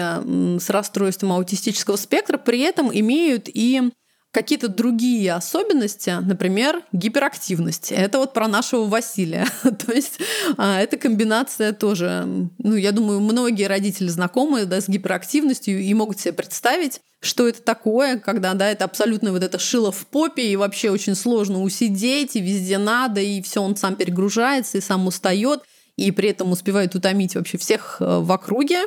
[0.59, 3.91] с расстройством аутистического спектра при этом имеют и
[4.35, 7.93] какие-то другие особенности, например, гиперактивность.
[7.93, 9.47] Это вот про нашего Василия.
[9.63, 10.19] То есть
[10.57, 16.19] а, эта комбинация тоже, ну, я думаю, многие родители знакомы да, с гиперактивностью и могут
[16.19, 20.57] себе представить, что это такое, когда, да, это абсолютно вот это шило в попе, и
[20.57, 25.61] вообще очень сложно усидеть, и везде надо, и все он сам перегружается, и сам устает,
[25.95, 28.81] и при этом успевает утомить вообще всех э, в округе.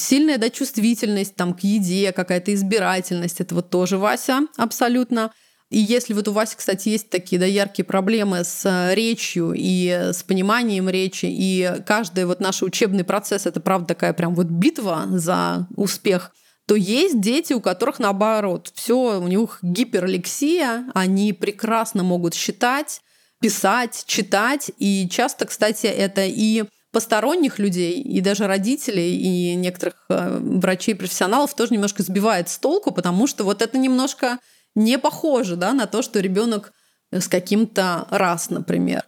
[0.00, 3.40] Сильная да, чувствительность там, к еде, какая-то избирательность.
[3.40, 5.30] Это вот тоже Вася абсолютно.
[5.68, 10.10] И если вот у Васи, кстати, есть такие да, яркие проблемы с э, речью и
[10.12, 15.06] с пониманием речи, и каждый вот наш учебный процесс— это, правда, такая прям вот битва
[15.10, 16.32] за успех,
[16.66, 23.02] то есть дети, у которых наоборот, все у них гиперлексия, они прекрасно могут считать,
[23.40, 30.38] писать, читать, и часто, кстати, это и посторонних людей, и даже родителей, и некоторых э,
[30.40, 34.38] врачей, профессионалов тоже немножко сбивает с толку, потому что вот это немножко
[34.74, 36.72] не похоже да, на то, что ребенок
[37.12, 39.04] с каким-то раз, например.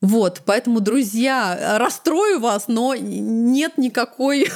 [0.00, 4.48] Вот, поэтому, друзья, расстрою вас, но нет никакой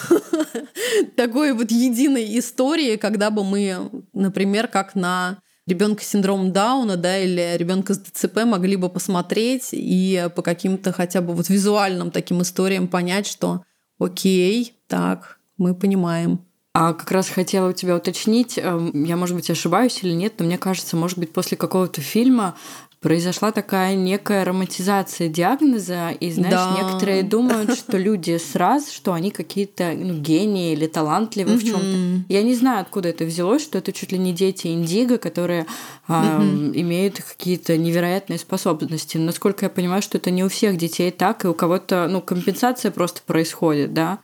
[1.16, 7.18] такой вот единой истории, когда бы мы, например, как на ребенка с синдромом Дауна, да,
[7.18, 12.42] или ребенка с ДЦП могли бы посмотреть и по каким-то хотя бы вот визуальным таким
[12.42, 13.62] историям понять, что
[13.98, 16.40] окей, так, мы понимаем.
[16.78, 20.44] А как раз хотела у тебя уточнить, эм, я, может быть, ошибаюсь или нет, но
[20.44, 22.54] мне кажется, может быть, после какого-то фильма
[23.00, 26.76] произошла такая некая романтизация диагноза, и, знаешь, да.
[26.76, 32.32] некоторые думают, что люди сразу, что они какие-то ну, гении или талантливые в чем то
[32.32, 35.66] Я не знаю, откуда это взялось, что это чуть ли не дети индиго, которые
[36.08, 39.18] э, имеют какие-то невероятные способности.
[39.18, 42.90] насколько я понимаю, что это не у всех детей так, и у кого-то, ну, компенсация
[42.90, 44.18] просто происходит, да,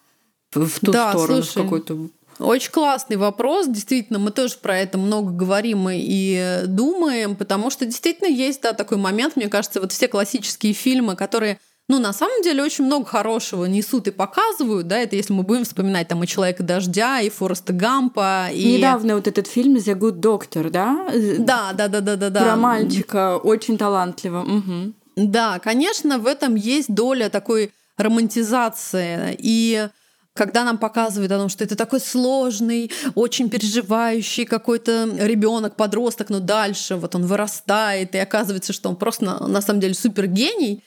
[0.55, 2.09] в ту да, сторону, слушай, в какую-то
[2.45, 3.67] очень классный вопрос.
[3.67, 8.99] Действительно, мы тоже про это много говорим и думаем, потому что действительно есть да, такой
[8.99, 13.67] момент, мне кажется, вот все классические фильмы, которые ну, на самом деле, очень много хорошего
[13.67, 17.73] несут и показывают, да, это если мы будем вспоминать там и «Человека дождя», и «Фореста
[17.73, 18.77] Гампа», и...
[18.77, 21.09] Недавно вот этот фильм «The Good Doctor», да?
[21.39, 22.45] Да, да, да, да, да.
[22.45, 24.41] Про мальчика, очень талантливо.
[24.41, 24.93] Угу.
[25.17, 29.89] Да, конечно, в этом есть доля такой романтизации и
[30.35, 36.41] когда нам показывают о том, что это такой сложный, очень переживающий какой-то ребенок, подросток, но
[36.41, 40.83] дальше вот он вырастает, и оказывается, что он просто на, на самом деле супер гений,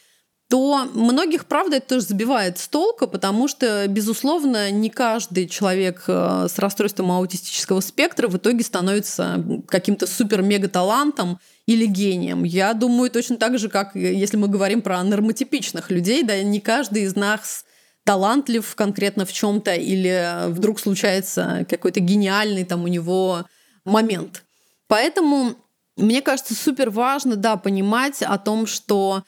[0.48, 6.48] то многих, правда, это тоже забивает с толка, потому что, безусловно, не каждый человек э,
[6.48, 12.44] с расстройством аутистического спектра в итоге становится каким-то супер-мега-талантом или гением.
[12.44, 17.04] Я думаю, точно так же, как если мы говорим про нормотипичных людей, да, не каждый
[17.04, 17.65] из нас
[18.06, 23.46] талантлив конкретно в чем-то или вдруг случается какой-то гениальный там у него
[23.84, 24.44] момент.
[24.88, 25.56] Поэтому
[25.98, 29.24] мне кажется, супер важно, да, понимать о том, что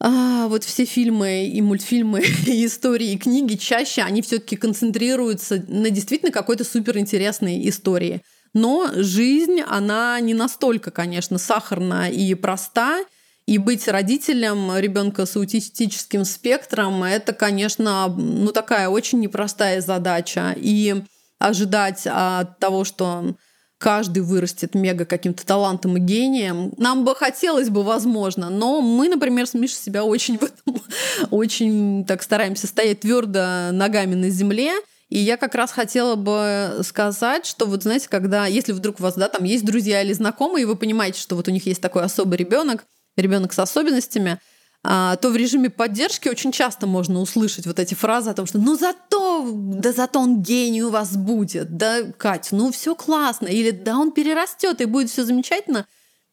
[0.00, 5.90] а, вот все фильмы и мультфильмы, и истории, и книги чаще они все-таки концентрируются на
[5.90, 8.22] действительно какой-то суперинтересной истории.
[8.52, 13.04] Но жизнь, она не настолько, конечно, сахарна и проста.
[13.46, 20.52] И быть родителем ребенка с аутистическим спектром это, конечно, ну такая очень непростая задача.
[20.56, 21.04] И
[21.38, 23.36] ожидать от того, что
[23.78, 26.72] каждый вырастет мега каким-то талантом и гением.
[26.76, 30.82] Нам бы хотелось бы, возможно, но мы, например, с Мишей себя очень в этом,
[31.30, 34.72] очень так стараемся стоять твердо ногами на земле.
[35.08, 39.14] И я как раз хотела бы сказать, что вот знаете, когда, если вдруг у вас,
[39.14, 42.02] да, там есть друзья или знакомые, и вы понимаете, что вот у них есть такой
[42.02, 42.84] особый ребенок,
[43.16, 44.38] ребенок с особенностями,
[44.84, 48.58] а, то в режиме поддержки очень часто можно услышать вот эти фразы о том, что
[48.58, 53.70] ну зато, да зато он гений у вас будет, да, Катя, ну все классно, или
[53.70, 55.86] да он перерастет и будет все замечательно.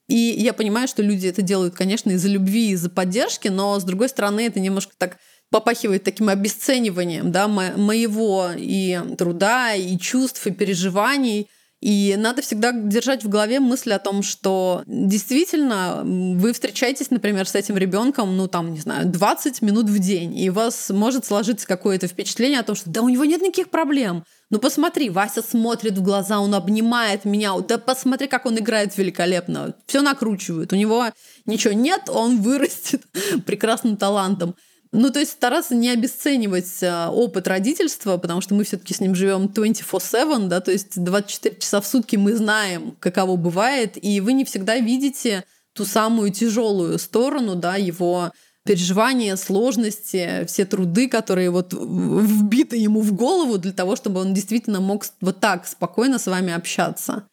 [0.08, 4.10] И я понимаю, что люди это делают, конечно, из-за любви, из-за поддержки, но с другой
[4.10, 5.18] стороны это немножко так
[5.50, 11.50] попахивает таким обесцениванием да, моего и труда, и чувств, и переживаний–
[11.84, 17.56] и надо всегда держать в голове мысль о том, что действительно вы встречаетесь, например, с
[17.56, 21.68] этим ребенком, ну там, не знаю, 20 минут в день, и у вас может сложиться
[21.68, 24.24] какое-то впечатление о том, что да у него нет никаких проблем.
[24.50, 27.54] Ну посмотри, Вася смотрит в глаза, он обнимает меня.
[27.68, 29.76] Да посмотри, как он играет великолепно.
[29.86, 30.72] Все накручивает.
[30.72, 31.08] У него
[31.46, 33.02] ничего нет, он вырастет
[33.46, 34.56] прекрасным талантом.
[34.96, 39.16] Ну, то есть стараться не обесценивать а, опыт родительства, потому что мы все-таки с ним
[39.16, 44.34] живем 24-7, да, то есть 24 часа в сутки мы знаем, каково бывает, и вы
[44.34, 48.32] не всегда видите ту самую тяжелую сторону, да, его
[48.66, 54.80] переживания, сложности, все труды, которые вот вбиты ему в голову для того, чтобы он действительно
[54.80, 57.28] мог вот так спокойно с вами общаться.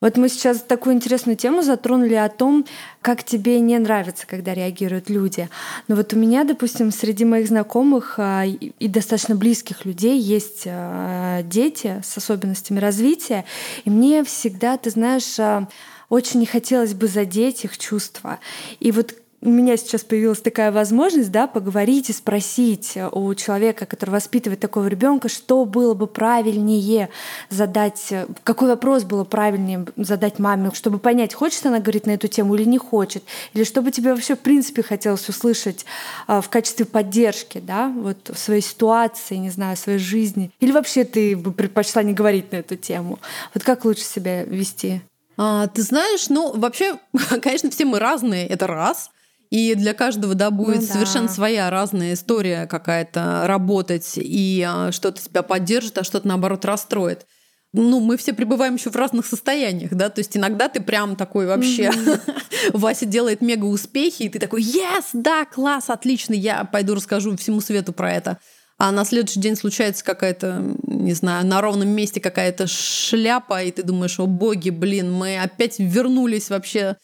[0.00, 2.64] Вот мы сейчас такую интересную тему затронули о том,
[3.02, 5.48] как тебе не нравится, когда реагируют люди.
[5.88, 11.42] Но вот у меня, допустим, среди моих знакомых а, и достаточно близких людей есть а,
[11.42, 13.44] дети с особенностями развития,
[13.84, 15.66] и мне всегда, ты знаешь, а,
[16.08, 18.38] очень не хотелось бы задеть их чувства.
[18.78, 24.10] И вот у меня сейчас появилась такая возможность, да, поговорить и спросить у человека, который
[24.10, 27.08] воспитывает такого ребенка, что было бы правильнее
[27.48, 32.56] задать, какой вопрос было правильнее задать маме, чтобы понять, хочет она говорить на эту тему
[32.56, 33.22] или не хочет,
[33.54, 35.86] или чтобы тебе вообще в принципе хотелось услышать
[36.26, 40.72] а, в качестве поддержки, да, вот в своей ситуации, не знаю, в своей жизни, или
[40.72, 43.20] вообще ты бы предпочла не говорить на эту тему.
[43.54, 45.00] Вот как лучше себя вести?
[45.36, 46.98] А, ты знаешь, ну вообще,
[47.40, 49.10] конечно, все мы разные, это раз.
[49.50, 50.92] И для каждого, да, будет ну, да.
[50.92, 57.26] совершенно своя разная история какая-то работать, и а, что-то тебя поддержит, а что-то наоборот расстроит.
[57.72, 61.46] Ну, мы все пребываем еще в разных состояниях, да, то есть иногда ты прям такой
[61.46, 61.90] вообще,
[62.72, 67.60] Вася делает мега успехи, и ты такой, yes, да, класс, отлично, я пойду расскажу всему
[67.60, 68.38] свету про это.
[68.78, 73.82] А на следующий день случается какая-то, не знаю, на ровном месте какая-то шляпа, и ты
[73.82, 76.96] думаешь, о боги, блин, мы опять вернулись вообще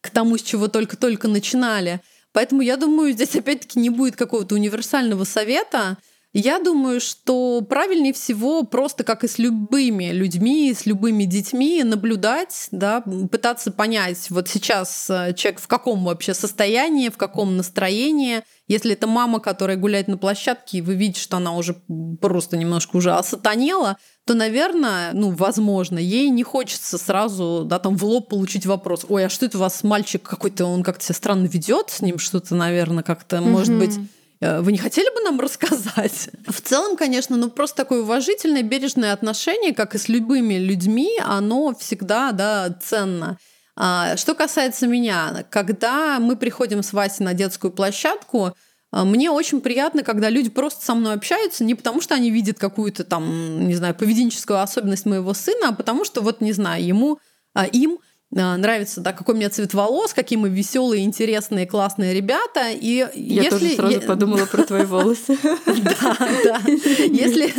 [0.00, 2.00] к тому, с чего только-только начинали.
[2.32, 5.98] Поэтому я думаю, здесь опять-таки не будет какого-то универсального совета.
[6.34, 12.68] Я думаю, что правильнее всего просто как и с любыми людьми, с любыми детьми наблюдать,
[12.70, 18.42] да, пытаться понять, вот сейчас э, человек в каком вообще состоянии, в каком настроении.
[18.66, 21.74] Если это мама, которая гуляет на площадке, и вы видите, что она уже
[22.20, 28.04] просто немножко уже осатанела, то, наверное, ну, возможно, ей не хочется сразу, да, там в
[28.04, 29.06] лоб получить вопрос.
[29.08, 32.18] Ой, а что это у вас мальчик какой-то, он как-то себя странно ведет, с ним
[32.18, 33.98] что-то, наверное, как-то, может быть,
[34.40, 36.30] вы не хотели бы нам рассказать?
[36.46, 41.74] В целом, конечно, ну просто такое уважительное, бережное отношение, как и с любыми людьми, оно
[41.74, 43.38] всегда, да, ценно.
[43.80, 48.52] А, что касается меня, когда мы приходим с Васей на детскую площадку,
[48.90, 52.58] а, мне очень приятно, когда люди просто со мной общаются, не потому что они видят
[52.58, 57.20] какую-то там, не знаю, поведенческую особенность моего сына, а потому что вот, не знаю, ему,
[57.54, 57.98] а, им
[58.30, 62.70] нравится, да, какой у меня цвет волос, какие мы веселые, интересные, классные ребята.
[62.70, 63.50] И я если...
[63.50, 65.38] тоже сразу подумала про твои волосы.
[65.42, 66.60] Да, да.
[66.66, 67.52] Если,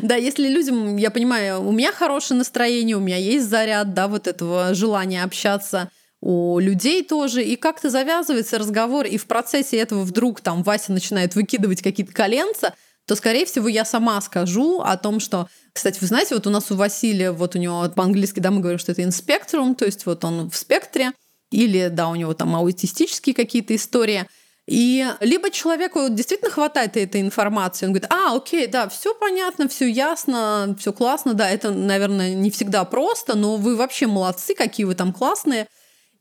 [0.02, 4.26] да, если людям, я понимаю, у меня хорошее настроение, у меня есть заряд, да, вот
[4.26, 10.40] этого желания общаться, у людей тоже, и как-то завязывается разговор, и в процессе этого вдруг
[10.40, 12.74] там Вася начинает выкидывать какие-то коленца,
[13.06, 16.70] то, скорее всего, я сама скажу о том, что, кстати, вы знаете, вот у нас
[16.70, 20.24] у Василия, вот у него по-английски, да, мы говорим, что это инспектрум, то есть вот
[20.24, 21.12] он в спектре,
[21.50, 24.26] или, да, у него там аутистические какие-то истории.
[24.66, 29.86] И либо человеку действительно хватает этой информации, он говорит, а, окей, да, все понятно, все
[29.86, 34.94] ясно, все классно, да, это, наверное, не всегда просто, но вы вообще молодцы, какие вы
[34.94, 35.68] там классные.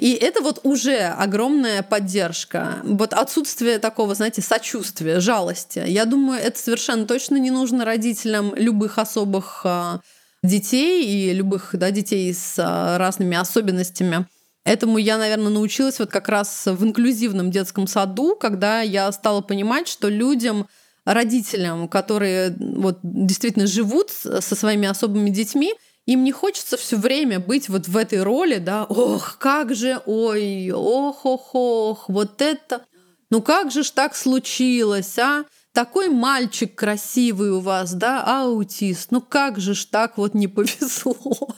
[0.04, 2.82] И это вот уже огромная поддержка.
[2.84, 5.82] Вот отсутствие такого, знаете, сочувствия, жалости.
[5.88, 10.02] Я думаю, это совершенно точно не нужно родителям любых особых а,
[10.44, 14.28] детей и любых да, детей с а, разными особенностями.
[14.66, 19.88] Этому я, наверное, научилась вот как раз в инклюзивном детском саду, когда я стала понимать,
[19.88, 20.68] что людям,
[21.06, 25.74] родителям, которые вот действительно живут со своими особыми детьми,
[26.06, 30.72] им не хочется все время быть вот в этой роли, да, ох, как же, ой,
[30.72, 32.86] ох, ох, ох, вот это,
[33.30, 35.46] ну как же ж так случилось, а?
[35.74, 41.18] Такой мальчик красивый у вас, да, аутист, ну как же ж так вот не повезло.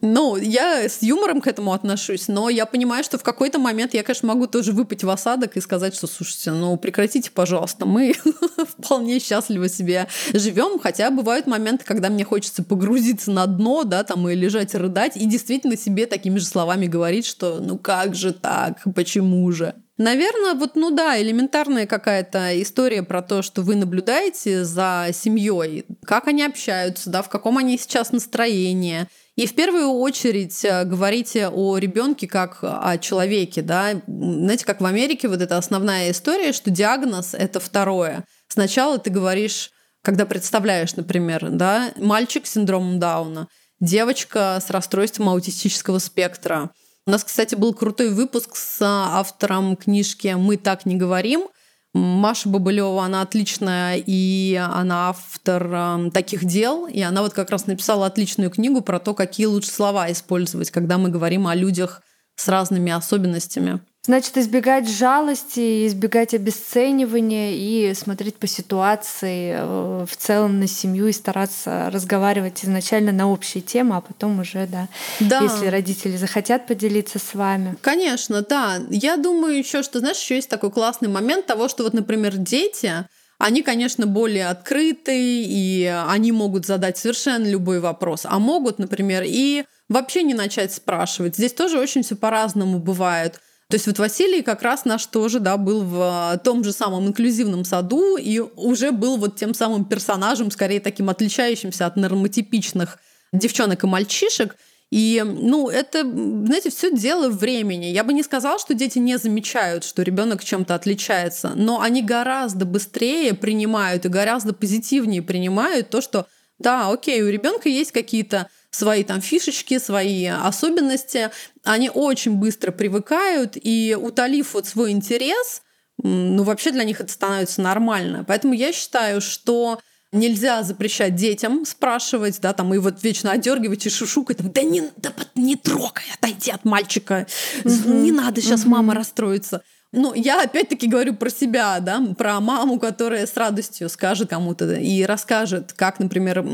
[0.00, 4.02] Ну, я с юмором к этому отношусь, но я понимаю, что в какой-то момент я,
[4.02, 8.14] конечно, могу тоже выпать в осадок и сказать, что, слушайте, ну прекратите, пожалуйста, мы
[8.78, 14.28] вполне счастливо себе живем, хотя бывают моменты, когда мне хочется погрузиться на дно, да, там
[14.28, 18.82] и лежать рыдать, и действительно себе такими же словами говорить, что ну как же так,
[18.94, 19.74] почему же.
[19.98, 26.28] Наверное, вот, ну да, элементарная какая-то история про то, что вы наблюдаете за семьей, как
[26.28, 29.06] они общаются, да, в каком они сейчас настроении.
[29.36, 34.02] И в первую очередь э, говорите о ребенке как о человеке, да.
[34.06, 38.24] Знаете, как в Америке вот эта основная история, что диагноз это второе.
[38.48, 39.70] Сначала ты говоришь,
[40.02, 43.48] когда представляешь, например, да, мальчик с синдромом Дауна,
[43.80, 46.70] девочка с расстройством аутистического спектра–
[47.06, 51.48] у нас, кстати, был крутой выпуск с автором книжки «Мы так не говорим».
[51.94, 57.66] Маша Бабылева, она отличная, и она автор э, таких дел, и она вот как раз
[57.66, 62.02] написала отличную книгу про то, какие лучше слова использовать, когда мы говорим о людях
[62.34, 63.80] с разными особенностями.
[64.06, 71.12] Значит, избегать жалости, избегать обесценивания и смотреть по ситуации э, в целом на семью и
[71.12, 74.86] стараться разговаривать изначально на общие темы, а потом уже, да,
[75.18, 75.40] да.
[75.40, 77.76] если родители захотят поделиться с вами.
[77.80, 78.78] Конечно, да.
[78.90, 83.08] Я думаю еще, что, знаешь, еще есть такой классный момент того, что вот, например, дети,
[83.38, 89.64] они, конечно, более открыты, и они могут задать совершенно любой вопрос, а могут, например, и
[89.88, 91.34] вообще не начать спрашивать.
[91.34, 93.40] Здесь тоже очень все по-разному бывает.
[93.68, 97.08] То есть вот Василий как раз наш тоже, да, был в а, том же самом
[97.08, 102.98] инклюзивном саду и уже был вот тем самым персонажем, скорее таким отличающимся от нормотипичных
[103.32, 104.56] девчонок и мальчишек.
[104.92, 107.86] И, ну, это, знаете, все дело времени.
[107.86, 112.66] Я бы не сказала, что дети не замечают, что ребенок чем-то отличается, но они гораздо
[112.66, 116.28] быстрее принимают и гораздо позитивнее принимают то, что
[116.60, 121.30] да, окей, у ребенка есть какие-то свои там фишечки, свои особенности,
[121.64, 125.62] они очень быстро привыкают, и утолив вот свой интерес,
[126.02, 128.24] ну вообще для них это становится нормально.
[128.26, 129.80] Поэтому я считаю, что
[130.12, 134.82] нельзя запрещать детям спрашивать, да, там, и вот вечно одергивать и шушукать, там, да не,
[134.96, 137.26] да не трогай, отойди от мальчика,
[137.64, 137.92] угу.
[137.92, 138.70] не надо, сейчас угу.
[138.70, 139.62] мама расстроится.
[139.92, 145.04] Ну, я опять-таки говорю про себя, да, про маму, которая с радостью скажет кому-то и
[145.04, 146.44] расскажет, как, например,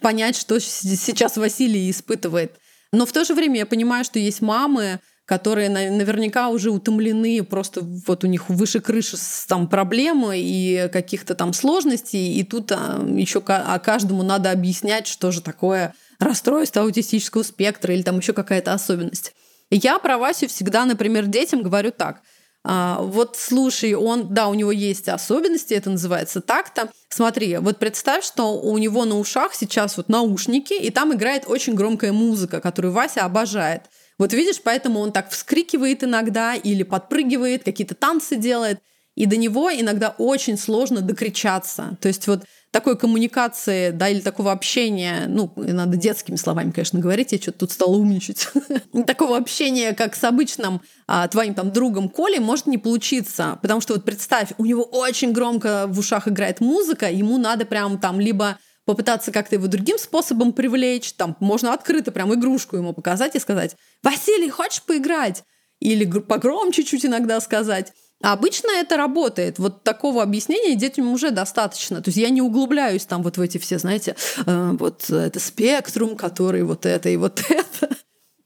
[0.00, 2.56] понять, что сейчас Василий испытывает.
[2.92, 7.80] Но в то же время я понимаю, что есть мамы, которые наверняка уже утомлены, просто
[7.82, 9.16] вот у них выше крыши
[9.48, 15.30] там проблемы и каких-то там сложностей, и тут а, еще а каждому надо объяснять, что
[15.30, 19.32] же такое расстройство аутистического спектра или там еще какая-то особенность.
[19.70, 22.20] Я про Васю всегда, например, детям говорю так–
[22.64, 26.90] а, вот слушай, он, да, у него есть особенности, это называется так-то.
[27.08, 31.74] Смотри, вот представь, что у него на ушах сейчас вот наушники, и там играет очень
[31.74, 33.82] громкая музыка, которую Вася обожает.
[34.18, 38.78] Вот видишь, поэтому он так вскрикивает иногда или подпрыгивает, какие-то танцы делает.
[39.14, 41.98] И до него иногда очень сложно докричаться.
[42.00, 47.32] То есть вот такой коммуникации, да, или такого общения, ну, надо детскими словами, конечно, говорить,
[47.32, 48.48] я что-то тут стала умничать,
[49.06, 53.92] такого общения, как с обычным а, твоим там другом Колей, может не получиться, потому что
[53.92, 58.58] вот представь, у него очень громко в ушах играет музыка, ему надо прям там либо
[58.86, 63.76] попытаться как-то его другим способом привлечь, там можно открыто прям игрушку ему показать и сказать,
[64.02, 65.44] Василий, хочешь поиграть?
[65.78, 67.92] Или погромче чуть иногда сказать.
[68.22, 69.58] А обычно это работает.
[69.58, 72.00] Вот такого объяснения детям уже достаточно.
[72.00, 74.14] То есть я не углубляюсь там вот в эти все, знаете,
[74.46, 77.96] э, вот это спектрум, который вот это и вот это.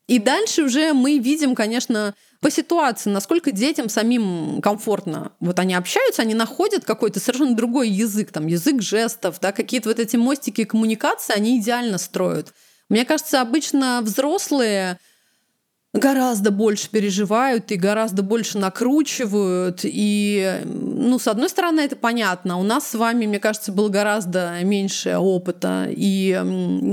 [0.09, 5.33] И дальше уже мы видим, конечно, по ситуации, насколько детям самим комфортно.
[5.41, 9.99] Вот они общаются, они находят какой-то совершенно другой язык, там язык жестов, да, какие-то вот
[9.99, 12.55] эти мостики коммуникации они идеально строят.
[12.89, 15.01] Мне кажется, обычно взрослые
[15.93, 19.81] гораздо больше переживают и гораздо больше накручивают.
[19.85, 22.59] И, ну, с одной стороны, это понятно.
[22.59, 26.31] У нас с вами, мне кажется, было гораздо меньше опыта, и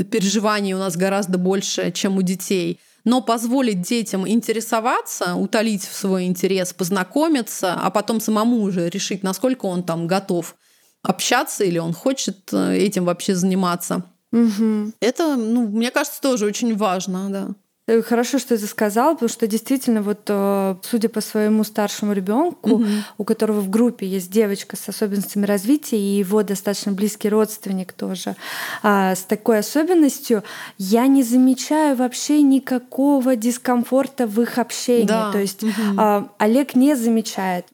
[0.09, 2.79] переживаний у нас гораздо больше, чем у детей.
[3.05, 9.83] Но позволить детям интересоваться, утолить свой интерес, познакомиться, а потом самому уже решить, насколько он
[9.83, 10.55] там готов
[11.01, 14.05] общаться или он хочет э, этим вообще заниматься.
[14.31, 14.93] Угу.
[15.01, 17.49] Это, ну, мне кажется, тоже очень важно, да.
[17.85, 22.75] Э, хорошо, что ты сказал, потому что действительно, вот э, судя по своему старшему ребенку,
[22.75, 22.85] угу.
[23.17, 28.35] у которого в группе есть девочка с особенностями развития, и его достаточно близкий родственник тоже
[28.83, 30.43] а, с такой особенностью,
[30.77, 35.07] я не замечаю вообще никакого дискомфорта в их общении.
[35.07, 35.33] Да.
[35.33, 36.29] То есть угу.
[36.37, 37.65] Олег не замечает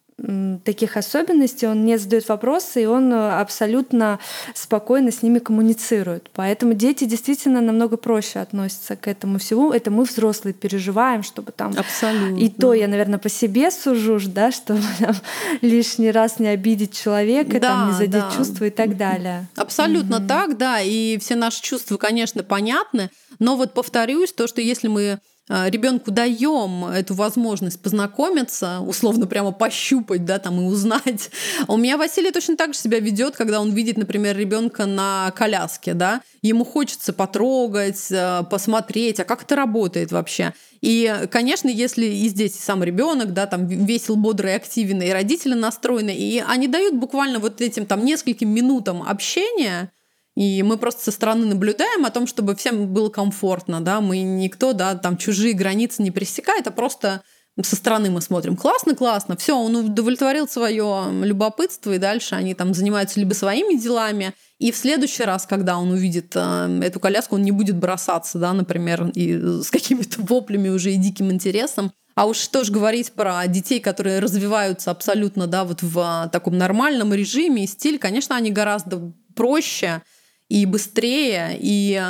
[0.63, 4.20] таких особенностей, он не задает вопросы, и он э, абсолютно
[4.53, 6.30] спокойно с ними коммуницирует.
[6.34, 9.72] Поэтому дети действительно намного проще относятся к этому всему.
[9.72, 11.74] Это мы взрослые переживаем, чтобы там...
[11.78, 12.38] Абсолютно.
[12.38, 15.15] И то я, наверное, по себе сужу, да, чтобы там,
[15.61, 18.32] лишний раз не обидеть человека, да, там, не задеть да.
[18.36, 19.47] чувства и так далее.
[19.55, 20.82] Абсолютно mm так, да.
[20.82, 23.09] И все наши чувства, конечно, понятны.
[23.39, 30.23] Но вот повторюсь, то, что если мы ребенку даем эту возможность познакомиться, условно прямо пощупать,
[30.25, 31.31] да, там и узнать.
[31.67, 35.93] У меня Василий точно так же себя ведет, когда он видит, например, ребенка на коляске,
[35.93, 40.53] да, ему хочется потрогать, а, посмотреть, а как это работает вообще.
[40.81, 46.15] И, конечно, если и здесь сам ребенок, да, там весел, бодрый, активный, и родители настроены,
[46.15, 49.91] и они дают буквально вот этим там нескольким минутам общения,
[50.39, 54.71] и мы просто со стороны наблюдаем о том, чтобы всем было комфортно, да, мы никто,
[54.71, 57.23] да, там чужие границы не пересекает, а просто
[57.61, 58.55] со стороны мы смотрим.
[58.55, 64.33] Классно, классно, все, он удовлетворил свое любопытство, и дальше они там занимаются либо своими делами,
[64.59, 68.53] и в следующий раз, когда он увидит э, эту коляску, он не будет бросаться, да,
[68.53, 71.91] например, и с какими-то воплями уже и диким интересом.
[72.15, 77.13] А уж что ж говорить про детей, которые развиваются абсолютно, да, вот в таком нормальном
[77.13, 80.01] режиме и стиле, конечно, они гораздо проще,
[80.49, 82.01] и быстрее, и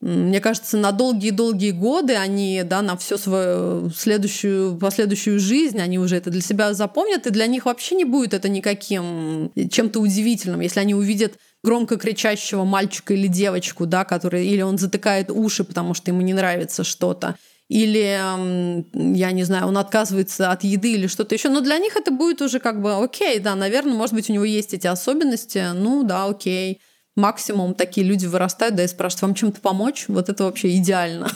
[0.00, 6.16] мне кажется, на долгие-долгие годы они, да, на всю свою следующую, последующую жизнь, они уже
[6.16, 10.80] это для себя запомнят, и для них вообще не будет это никаким чем-то удивительным, если
[10.80, 11.32] они увидят
[11.64, 16.34] громко кричащего мальчика или девочку, да, который или он затыкает уши, потому что ему не
[16.34, 17.36] нравится что-то,
[17.68, 18.84] или,
[19.18, 21.48] я не знаю, он отказывается от еды или что-то еще.
[21.48, 24.44] Но для них это будет уже как бы окей, да, наверное, может быть, у него
[24.44, 26.80] есть эти особенности, ну да, окей
[27.16, 30.04] максимум такие люди вырастают, да, и спрашивают, вам чем-то помочь?
[30.08, 31.28] Вот это вообще идеально.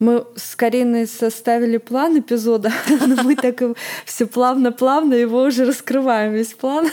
[0.00, 2.72] Мы с Кариной составили план эпизода,
[3.06, 3.62] но мы так
[4.04, 6.88] все плавно-плавно его уже раскрываем, весь план.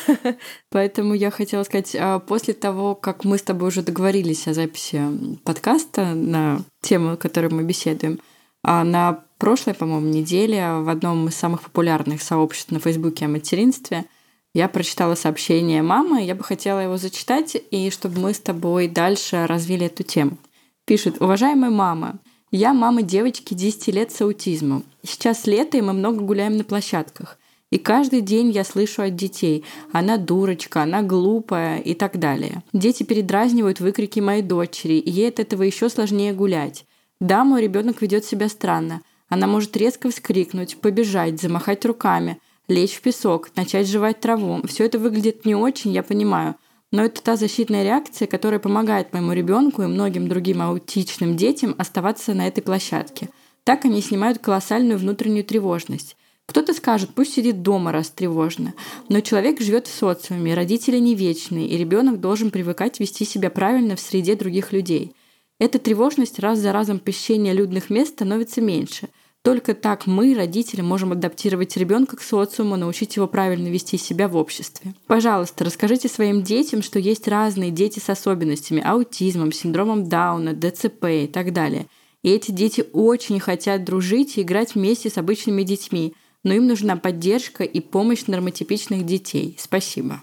[0.70, 5.02] Поэтому я хотела сказать, а, после того, как мы с тобой уже договорились о записи
[5.44, 8.20] подкаста на тему, которую мы беседуем,
[8.64, 14.06] а на прошлой, по-моему, неделе в одном из самых популярных сообществ на Фейсбуке о материнстве–
[14.54, 19.46] я прочитала сообщение мамы, я бы хотела его зачитать, и чтобы мы с тобой дальше
[19.48, 20.38] развили эту тему.
[20.86, 22.20] Пишет, уважаемая мама,
[22.52, 24.84] я мама девочки 10 лет с аутизмом.
[25.04, 27.38] Сейчас лето, и мы много гуляем на площадках.
[27.70, 32.64] И каждый день я слышу от детей «она дурочка», «она глупая» и так далее.
[32.74, 36.84] Дети передразнивают выкрики моей дочери, и ей от этого еще сложнее гулять.
[37.22, 39.02] Да, мой ребенок ведет себя странно.
[39.30, 42.38] Она может резко вскрикнуть, побежать, замахать руками–
[42.72, 44.62] лечь в песок, начать жевать траву.
[44.66, 46.56] Все это выглядит не очень, я понимаю.
[46.92, 52.34] Но это та защитная реакция, которая помогает моему ребенку и многим другим аутичным детям оставаться
[52.34, 53.30] на этой площадке.
[53.64, 56.18] Так они снимают колоссальную внутреннюю тревожность.
[56.48, 58.74] Кто-то скажет, пусть сидит дома, раз тревожно.
[59.08, 63.96] Но человек живет в социуме, родители не вечные, и ребенок должен привыкать вести себя правильно
[63.96, 65.14] в среде других людей.
[65.60, 69.08] Эта тревожность раз за разом посещения людных мест становится меньше–
[69.44, 74.38] Только так мы, родители, можем адаптировать ребенка к социуму, научить его правильно вести себя в
[74.38, 74.94] обществе.
[75.08, 81.28] Пожалуйста, расскажите своим детям, что есть разные дети с особенностями, аутизмом, синдромом Дауна, ДЦП и
[81.28, 81.88] так далее.
[82.22, 86.14] И эти дети очень хотят дружить и играть вместе с обычными детьми,
[86.44, 89.56] но им нужна поддержка и помощь нормотипичных детей.
[89.60, 90.22] Спасибо.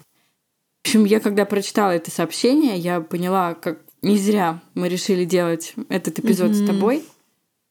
[0.83, 5.73] В общем, я когда прочитала это сообщение, я поняла, как не зря мы решили делать
[5.89, 6.63] этот эпизод mm-hmm.
[6.63, 7.03] с тобой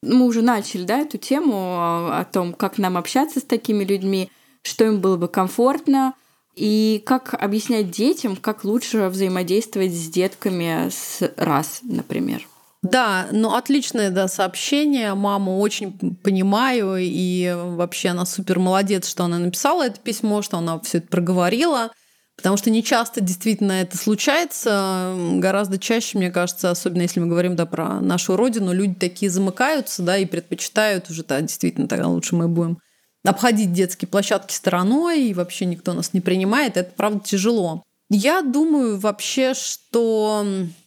[0.03, 4.31] мы уже начали, да, эту тему о том, как нам общаться с такими людьми,
[4.63, 6.15] что им было бы комфортно,
[6.55, 12.47] и как объяснять детям, как лучше взаимодействовать с детками с раз, например.
[12.83, 15.15] Да, ну отличное да, сообщение.
[15.15, 15.93] Маму очень
[16.23, 21.09] понимаю, и вообще она супер молодец, что она написала это письмо, что она все это
[21.09, 21.91] проговорила.
[22.39, 25.13] Потому что не часто действительно это случается.
[25.35, 30.05] Гораздо чаще, мне кажется, особенно если мы говорим да, про нашу родину, люди такие замыкаются
[30.05, 32.79] да, и предпочитают уже, да, действительно, тогда лучше мы будем
[33.25, 36.77] обходить детские площадки стороной, и вообще никто нас не принимает.
[36.77, 37.83] Это, правда, тяжело.
[38.09, 40.47] Я думаю вообще, что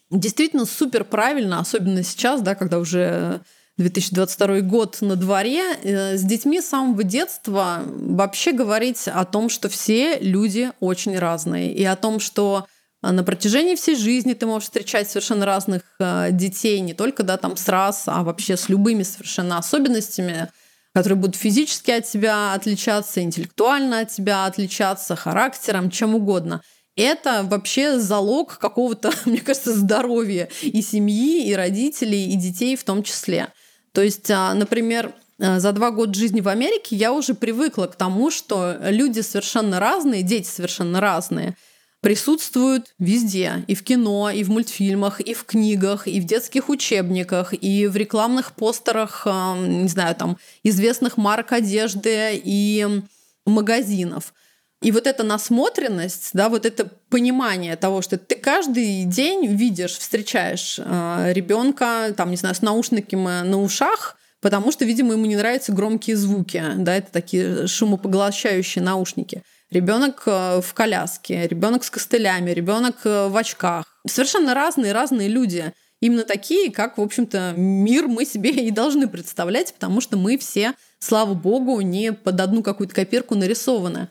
[0.09, 3.41] действительно супер правильно, особенно сейчас, да, когда уже
[3.78, 9.69] 2022 год на дворе, э, с детьми с самого детства вообще говорить о том, что
[9.69, 12.67] все люди очень разные, и о том, что
[13.01, 17.57] на протяжении всей жизни ты можешь встречать совершенно разных э, детей, не только да, там
[17.57, 20.49] с раз, а вообще с любыми совершенно особенностями,
[20.93, 26.61] которые будут физически от тебя отличаться, интеллектуально от тебя отличаться, характером, чем угодно.
[26.95, 33.01] Это вообще залог какого-то, мне кажется, здоровья и семьи, и родителей, и детей в том
[33.01, 33.51] числе.
[33.93, 37.95] То есть, а, например, а, за два года жизни в Америке я уже привыкла к
[37.95, 41.55] тому, что люди совершенно разные, дети совершенно разные,
[42.01, 43.63] присутствуют везде.
[43.67, 47.95] И в кино, и в мультфильмах, и в книгах, и в детских учебниках, и в
[47.95, 53.03] рекламных постерах, не знаю, там, известных марок одежды и
[53.45, 54.33] магазинов.
[54.82, 60.79] И вот эта насмотренность, да, вот это понимание того, что ты каждый день видишь, встречаешь
[60.79, 65.71] э, ребенка, там, не знаю, с наушниками на ушах, потому что, видимо, ему не нравятся
[65.71, 69.43] громкие звуки, да, это такие шумопоглощающие наушники.
[69.69, 73.86] Ребенок э, в коляске, ребенок с костылями, ребенок э, в очках.
[74.07, 75.73] Совершенно разные, разные люди.
[76.01, 80.73] Именно такие, как, в общем-то, мир мы себе и должны представлять, потому что мы все,
[80.97, 84.09] слава богу, не под одну какую-то копирку нарисованы.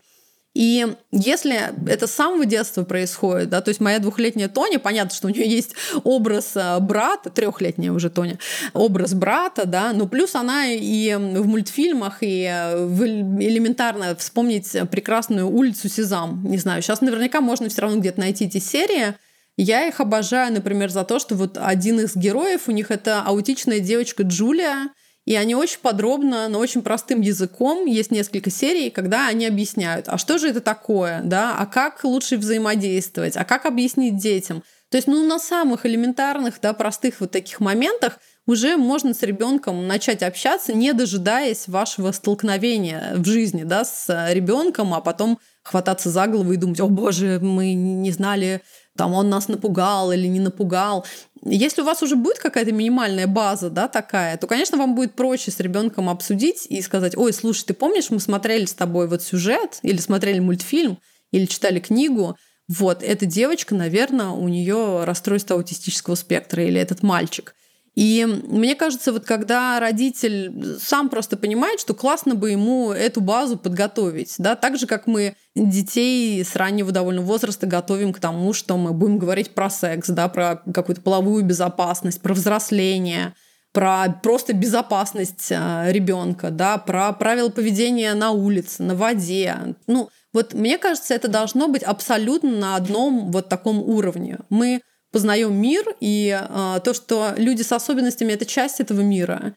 [0.53, 5.29] И если это с самого детства происходит, да, то есть моя двухлетняя Тоня, понятно, что
[5.29, 8.37] у нее есть образ а, брата, трехлетняя уже Тоня,
[8.73, 15.49] образ брата, да, но плюс она и в мультфильмах, и э, в элементарно вспомнить прекрасную
[15.49, 16.43] улицу Сезам.
[16.45, 19.15] Не знаю, сейчас наверняка можно все равно где-то найти эти серии.
[19.57, 23.79] Я их обожаю, например, за то, что вот один из героев у них это аутичная
[23.79, 24.89] девочка Джулия,
[25.27, 30.19] и они очень подробно, но очень простым языком, есть несколько серий, когда они объясняют, а
[30.19, 34.63] что же это такое, да, а как лучше взаимодействовать, а как объяснить детям.
[34.91, 39.87] То есть, ну, на самых элементарных, да, простых вот таких моментах уже можно с ребенком
[39.87, 46.27] начать общаться, не дожидаясь вашего столкновения в жизни, да, с ребенком, а потом хвататься за
[46.27, 48.63] голову и думать, о боже, мы не знали,
[48.97, 51.07] там он нас напугал или не напугал.
[51.43, 55.51] Если у вас уже будет какая-то минимальная база, да, такая, то, конечно, вам будет проще
[55.51, 59.79] с ребенком обсудить и сказать, ой, слушай, ты помнишь, мы смотрели с тобой вот сюжет,
[59.83, 60.99] или смотрели мультфильм,
[61.33, 62.37] или читали книгу,
[62.69, 67.55] вот, эта девочка, наверное, у нее расстройство аутистического спектра, или этот мальчик.
[68.01, 73.59] И мне кажется, вот когда родитель сам просто понимает, что классно бы ему эту базу
[73.59, 78.79] подготовить, да, так же, как мы детей с раннего довольно возраста готовим к тому, что
[78.79, 83.35] мы будем говорить про секс, да, про какую-то половую безопасность, про взросление,
[83.75, 89.77] про просто безопасность а, ребенка, да, про правила поведения на улице, на воде.
[89.87, 94.39] Ну, вот мне кажется, это должно быть абсолютно на одном вот таком уровне.
[94.49, 94.81] Мы
[95.13, 99.55] познаем мир, и э, то, что люди с особенностями это часть этого мира.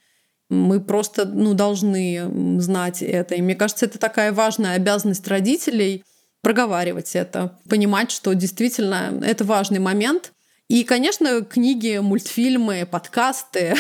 [0.49, 3.35] Мы просто ну, должны знать это.
[3.35, 6.03] И мне кажется, это такая важная обязанность родителей
[6.41, 10.32] проговаривать это, понимать, что действительно это важный момент,
[10.73, 13.75] и, конечно, книги, мультфильмы, подкасты,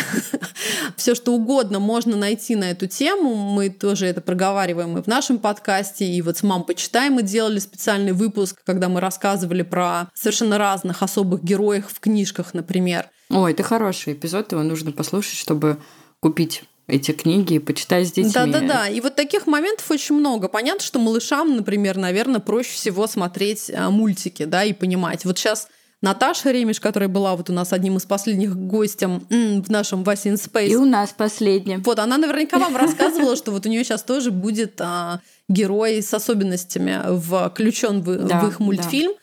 [0.95, 3.33] все что угодно можно найти на эту тему.
[3.33, 6.05] Мы тоже это проговариваем и в нашем подкасте.
[6.05, 11.01] И вот с «Мам, почитай» мы делали специальный выпуск, когда мы рассказывали про совершенно разных
[11.01, 13.09] особых героев в книжках, например.
[13.31, 15.79] Ой, это хороший эпизод, его нужно послушать, чтобы
[16.19, 18.31] купить эти книги и почитать с детьми.
[18.31, 18.87] Да-да-да.
[18.87, 20.47] И вот таких моментов очень много.
[20.47, 25.25] Понятно, что малышам, например, наверное, проще всего смотреть а, мультики, да, и понимать.
[25.25, 25.69] Вот сейчас
[26.03, 30.67] Наташа Ремеш, которая была вот у нас одним из последних гостем в нашем Васин Space.
[30.67, 31.81] И у нас последним.
[31.81, 36.13] Вот, она наверняка вам рассказывала, что вот у нее сейчас тоже будет а, герой с
[36.13, 36.99] особенностями
[37.47, 39.13] включен в, да, в их мультфильм.
[39.13, 39.19] Да.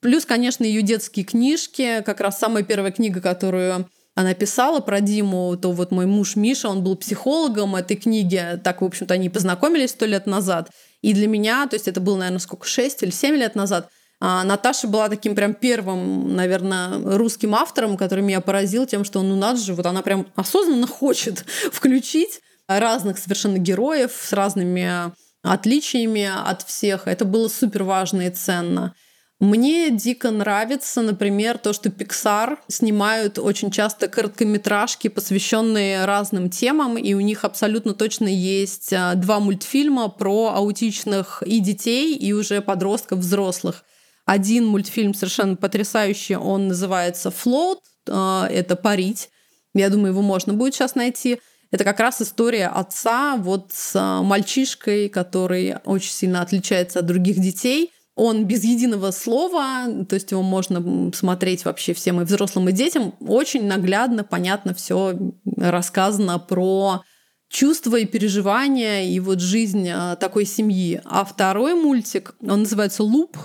[0.00, 2.02] Плюс, конечно, ее детские книжки.
[2.04, 6.68] Как раз самая первая книга, которую она писала про Диму, то вот мой муж Миша,
[6.68, 8.60] он был психологом этой книги.
[8.64, 10.68] Так, в общем-то, они познакомились сто лет назад.
[11.00, 13.88] И для меня, то есть это было, наверное, сколько, шесть или семь лет назад–
[14.44, 19.60] Наташа была таким прям первым, наверное, русским автором, который меня поразил тем, что ну надо
[19.60, 25.12] же, вот она прям осознанно хочет включить разных совершенно героев с разными
[25.42, 27.06] отличиями от всех.
[27.06, 28.94] Это было супер важно и ценно.
[29.40, 37.12] Мне дико нравится, например, то, что Pixar снимают очень часто короткометражки, посвященные разным темам, и
[37.12, 43.18] у них абсолютно точно есть а, два мультфильма про аутичных и детей, и уже подростков
[43.18, 43.84] взрослых.
[44.26, 49.30] Один мультфильм совершенно потрясающий, он называется «Float», э, это «Парить».
[49.74, 51.40] Я думаю, его можно будет сейчас найти.
[51.70, 57.38] Это как раз история отца вот с э, мальчишкой, который очень сильно отличается от других
[57.38, 57.90] детей.
[58.14, 63.14] Он без единого слова, то есть его можно смотреть вообще всем и взрослым, и детям.
[63.20, 65.18] Очень наглядно, понятно все
[65.56, 67.02] рассказано про
[67.48, 71.00] чувства и переживания и вот жизнь э, такой семьи.
[71.04, 73.36] А второй мультик, он называется «Луп»,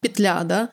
[0.00, 0.70] петля, да,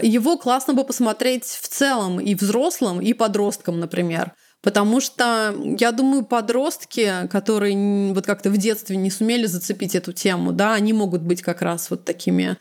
[0.00, 4.32] его классно бы посмотреть в целом и взрослым, и подросткам, например.
[4.62, 10.52] Потому что, я думаю, подростки, которые вот как-то в детстве не сумели зацепить эту тему,
[10.52, 12.56] да, они могут быть как раз вот такими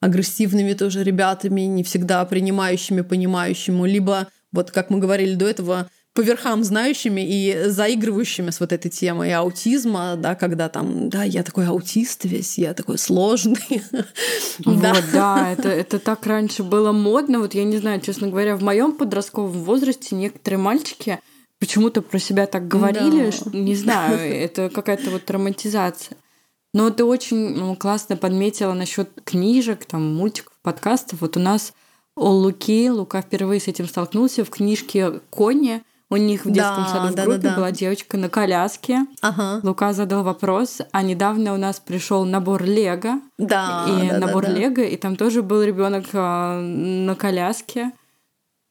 [0.00, 6.20] агрессивными тоже ребятами, не всегда принимающими, понимающими, либо, вот как мы говорили до этого, по
[6.20, 11.66] верхам знающими и заигрывающими с вот этой темой аутизма, да, когда там, да, я такой
[11.66, 13.82] аутист весь, я такой сложный.
[14.64, 14.80] Вот,
[15.12, 17.38] да, это, это так раньше было модно.
[17.38, 21.20] Вот я не знаю, честно говоря, в моем подростковом возрасте некоторые мальчики
[21.58, 23.32] почему-то про себя так говорили, да.
[23.32, 26.18] что, не знаю, это какая-то вот романтизация.
[26.74, 31.20] Но ты очень ну, классно подметила насчет книжек, там, мультиков, подкастов.
[31.20, 31.72] Вот у нас
[32.16, 35.82] у Луки, Лука впервые с этим столкнулся в книжке «Кони»,
[36.12, 37.56] у них в детском да, саду в да, группе да, да.
[37.56, 39.06] была девочка на коляске.
[39.22, 39.60] Ага.
[39.62, 43.20] Лука задал вопрос, а недавно у нас пришел набор Лего.
[43.38, 43.86] Да.
[43.88, 44.58] И да, набор да, да.
[44.58, 47.92] Лего, и там тоже был ребенок а, на коляске.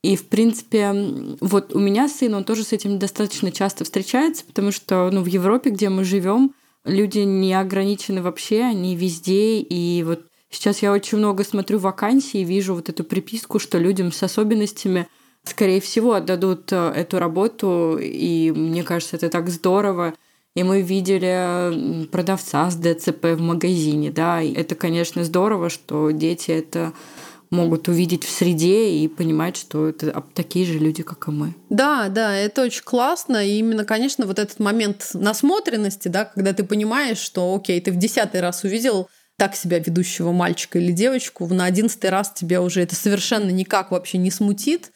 [0.04, 0.94] И, в принципе,
[1.42, 5.28] вот у меня сын, он тоже с этим достаточно часто встречается, потому что ну, в
[5.28, 6.54] Европе, где мы живем,
[6.86, 9.62] люди не ограничены вообще, они везде.
[9.62, 10.22] И вот
[10.52, 15.08] сейчас я очень много смотрю вакансий и вижу вот эту приписку, что людям с особенностями–
[15.44, 20.14] скорее всего, отдадут э, эту работу, и мне кажется, это так здорово.
[20.54, 26.52] И мы видели продавца с ДЦП в магазине, да, и это, конечно, здорово, что дети
[26.52, 26.92] это
[27.52, 31.54] могут увидеть в среде и понимать, что это такие же люди, как и мы.
[31.70, 33.46] Да, да, это очень классно.
[33.46, 37.98] И именно, конечно, вот этот момент насмотренности, да, когда ты понимаешь, что, окей, ты в
[37.98, 42.96] десятый раз увидел так себя ведущего мальчика или девочку, на одиннадцатый раз тебя уже это
[42.96, 44.92] совершенно никак вообще не смутит,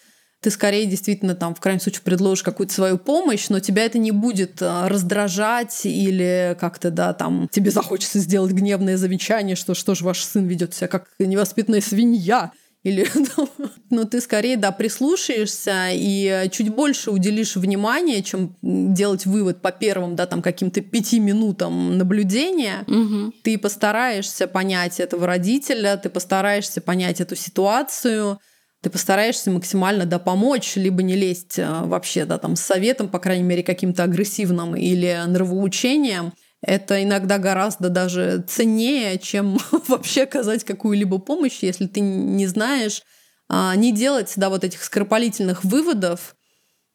[0.45, 4.11] ты скорее действительно там в крайнем случае предложишь какую-то свою помощь, но тебя это не
[4.11, 10.05] будет а, раздражать или как-то, да, там тебе захочется сделать гневное замечание, что что же
[10.05, 12.51] ваш сын ведет себя как невоспитанная свинья,
[12.83, 13.07] или
[13.89, 20.15] ну, ты скорее, да, прислушаешься и чуть больше уделишь внимания, чем делать вывод по первым,
[20.15, 22.83] да, там, каким-то пяти минутам наблюдения.
[22.85, 23.33] Угу.
[23.41, 28.39] Ты постараешься понять этого родителя, ты постараешься понять эту ситуацию,
[28.85, 33.17] ты постараешься максимально да, помочь, либо не лезть а, вообще да, там, с советом, по
[33.17, 36.33] крайней мере, каким-то агрессивным или нравоучением.
[36.61, 39.57] Это иногда гораздо даже ценнее, чем
[39.87, 43.01] вообще оказать какую-либо помощь, если ты не знаешь,
[43.49, 46.35] а, не делать да, вот этих скоропалительных выводов.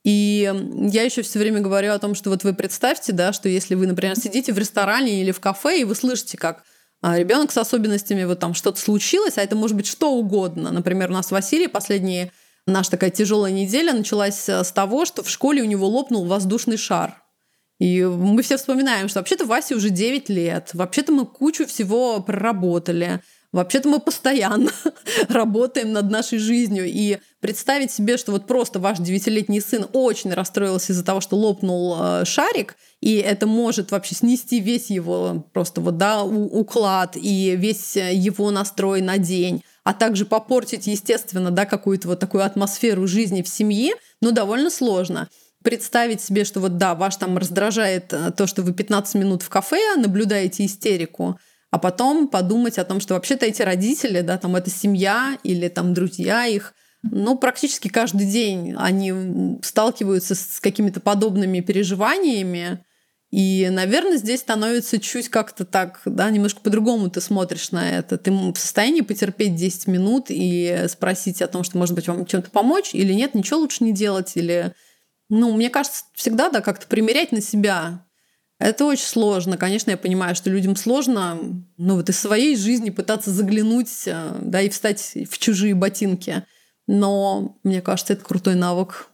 [0.04, 0.48] И
[0.92, 3.88] я еще все время говорю о том, что вот вы представьте, да, что если вы,
[3.88, 6.62] например, сидите в ресторане или в кафе, и вы слышите, как
[7.02, 10.70] а ребенок с особенностями, вот там что-то случилось, а это может быть что угодно.
[10.70, 12.32] Например, у нас в Василии последние
[12.66, 16.76] наша такая тяжелая неделя началась э, с того, что в школе у него лопнул воздушный
[16.76, 17.22] шар.
[17.78, 23.22] И мы все вспоминаем, что вообще-то Васе уже 9 лет, вообще-то мы кучу всего проработали,
[23.52, 24.70] Вообще-то мы постоянно
[25.28, 26.84] работаем над нашей жизнью.
[26.86, 31.96] И представить себе, что вот просто ваш девятилетний сын очень расстроился из-за того, что лопнул
[31.98, 37.96] э, шарик, и это может вообще снести весь его просто вот, да, уклад и весь
[37.96, 43.48] его настрой на день, а также попортить, естественно, да, какую-то вот такую атмосферу жизни в
[43.48, 45.28] семье, ну, довольно сложно
[45.62, 49.48] представить себе, что вот да, ваш там раздражает э, то, что вы 15 минут в
[49.48, 51.38] кафе наблюдаете истерику,
[51.70, 55.94] а потом подумать о том, что вообще-то эти родители, да, там это семья или там
[55.94, 62.84] друзья их, ну, практически каждый день они сталкиваются с какими-то подобными переживаниями.
[63.30, 68.18] И, наверное, здесь становится чуть как-то так, да, немножко по-другому ты смотришь на это.
[68.18, 72.50] Ты в состоянии потерпеть 10 минут и спросить о том, что, может быть, вам чем-то
[72.50, 74.74] помочь или нет, ничего лучше не делать, или...
[75.28, 78.04] Ну, мне кажется, всегда, да, как-то примерять на себя.
[78.60, 79.56] Это очень сложно.
[79.56, 81.38] Конечно, я понимаю, что людям сложно,
[81.78, 86.44] ну, вот из своей жизни пытаться заглянуть, э, да, и встать в чужие ботинки.
[86.86, 89.08] Но мне кажется, это крутой навык.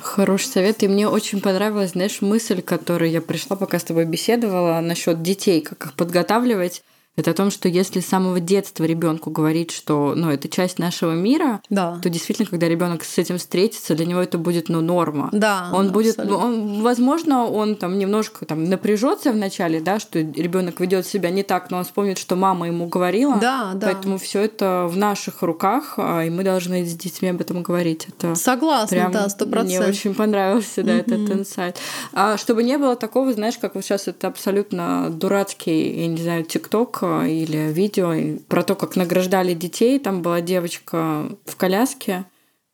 [0.00, 0.84] Хороший совет.
[0.84, 5.60] И мне очень понравилась, знаешь, мысль, которую я пришла, пока с тобой беседовала, насчет детей,
[5.60, 6.84] как их подготавливать
[7.18, 11.14] это о том, что если с самого детства ребенку говорить, что ну, это часть нашего
[11.14, 11.98] мира, да.
[12.00, 15.28] то действительно, когда ребенок с этим встретится, для него это будет ну, норма.
[15.32, 21.08] Да, он будет, он, возможно, он там немножко там напряжется вначале, да, что ребенок ведет
[21.08, 23.36] себя не так, но он вспомнит, что мама ему говорила.
[23.40, 23.88] Да, да.
[23.88, 28.06] Поэтому все это в наших руках, а, и мы должны с детьми об этом говорить.
[28.06, 29.80] Это Согласна, прям да, сто процентов.
[29.80, 31.00] Мне очень понравился, да, mm-hmm.
[31.00, 31.78] этот инсайт.
[32.12, 36.44] А чтобы не было такого, знаешь, как вот сейчас это абсолютно дурацкий, я не знаю,
[36.44, 39.98] ТикТок или видео про то, как награждали детей.
[39.98, 42.24] Там была девочка в коляске,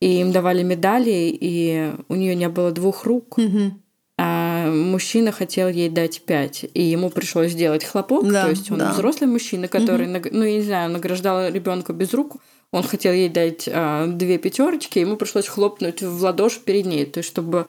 [0.01, 3.39] и им давали медали, и у нее не было двух рук.
[3.39, 3.73] Угу.
[4.17, 8.31] А мужчина хотел ей дать пять, и ему пришлось сделать хлопок.
[8.31, 8.93] Да, то есть он да.
[8.93, 10.23] взрослый мужчина, который, Мгм.
[10.31, 12.37] ну, я не знаю, награждал ребенка без рук.
[12.71, 17.07] Он хотел ей дать а, две пятерочки, ему пришлось хлопнуть в ладоши перед ней.
[17.07, 17.67] То есть, чтобы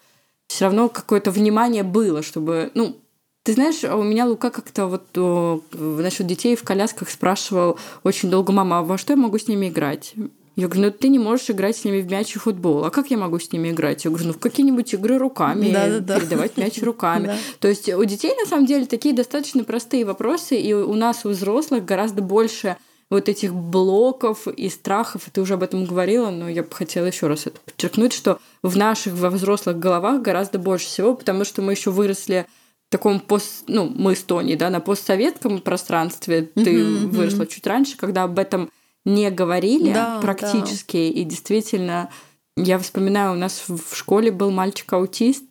[0.48, 2.98] все равно какое-то внимание было, чтобы, ну,
[3.46, 8.52] ты знаешь, у меня Лука как-то вот о, насчет детей в колясках спрашивал очень долго,
[8.52, 10.16] мама, а во что я могу с ними играть?
[10.56, 12.86] Я говорю, ну ты не можешь играть с ними в мяч и футбол.
[12.86, 14.04] А как я могу с ними играть?
[14.04, 16.20] Я говорю, ну в какие-нибудь игры руками, Да-да-да.
[16.20, 17.28] передавать мяч руками.
[17.28, 17.38] Да.
[17.60, 21.30] То есть у детей на самом деле такие достаточно простые вопросы, и у нас, у
[21.30, 22.78] взрослых, гораздо больше
[23.12, 27.06] вот этих блоков и страхов, и ты уже об этом говорила, но я бы хотела
[27.06, 31.62] еще раз это подчеркнуть, что в наших, во взрослых головах гораздо больше всего, потому что
[31.62, 32.48] мы еще выросли
[32.96, 37.48] таком пост, ну, мы с Тони, да, на постсоветском пространстве, ты Мгм, выросла мгм.
[37.48, 38.70] чуть раньше, когда об этом
[39.04, 42.10] не говорили Да, практически, и действительно,
[42.56, 45.44] я вспоминаю, у нас в в школе был мальчик-аутист,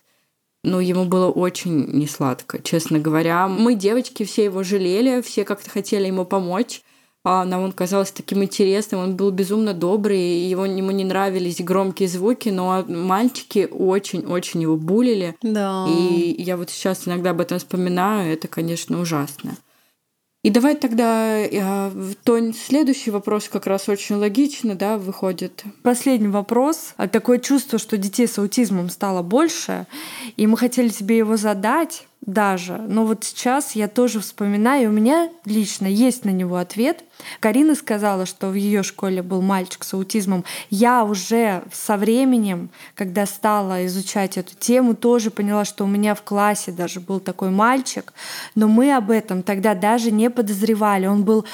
[0.63, 3.47] но ему было очень несладко, честно говоря.
[3.47, 6.81] Мы, девочки, все его жалели, все как-то хотели ему помочь.
[7.27, 12.07] А нам он казался таким интересным, он был безумно добрый, его, ему не нравились громкие
[12.07, 15.35] звуки, но мальчики очень-очень его булили.
[15.41, 15.87] Да.
[15.89, 19.57] И я вот сейчас иногда об этом вспоминаю, это, конечно, ужасно.
[20.45, 21.91] И давай тогда, э,
[22.23, 25.65] Тонь, следующий вопрос как раз очень логично, да, выходит.
[25.83, 26.93] Последний вопрос.
[26.99, 29.87] А Такое чувство, что детей с аутизмом стало больше,
[30.37, 32.79] и мы хотели тебе его задать даже.
[32.79, 37.05] Но вот сейчас я тоже вспоминаю, у меня лично есть на него ответ.
[37.41, 40.45] Карина сказала, что в ее школе был мальчик с аутизмом.
[40.71, 46.23] Я уже со временем, когда стала изучать эту тему, тоже поняла, что у меня в
[46.23, 48.13] классе даже был такой мальчик,
[48.55, 51.07] но мы об этом тогда даже не подозревали.
[51.07, 51.45] Он был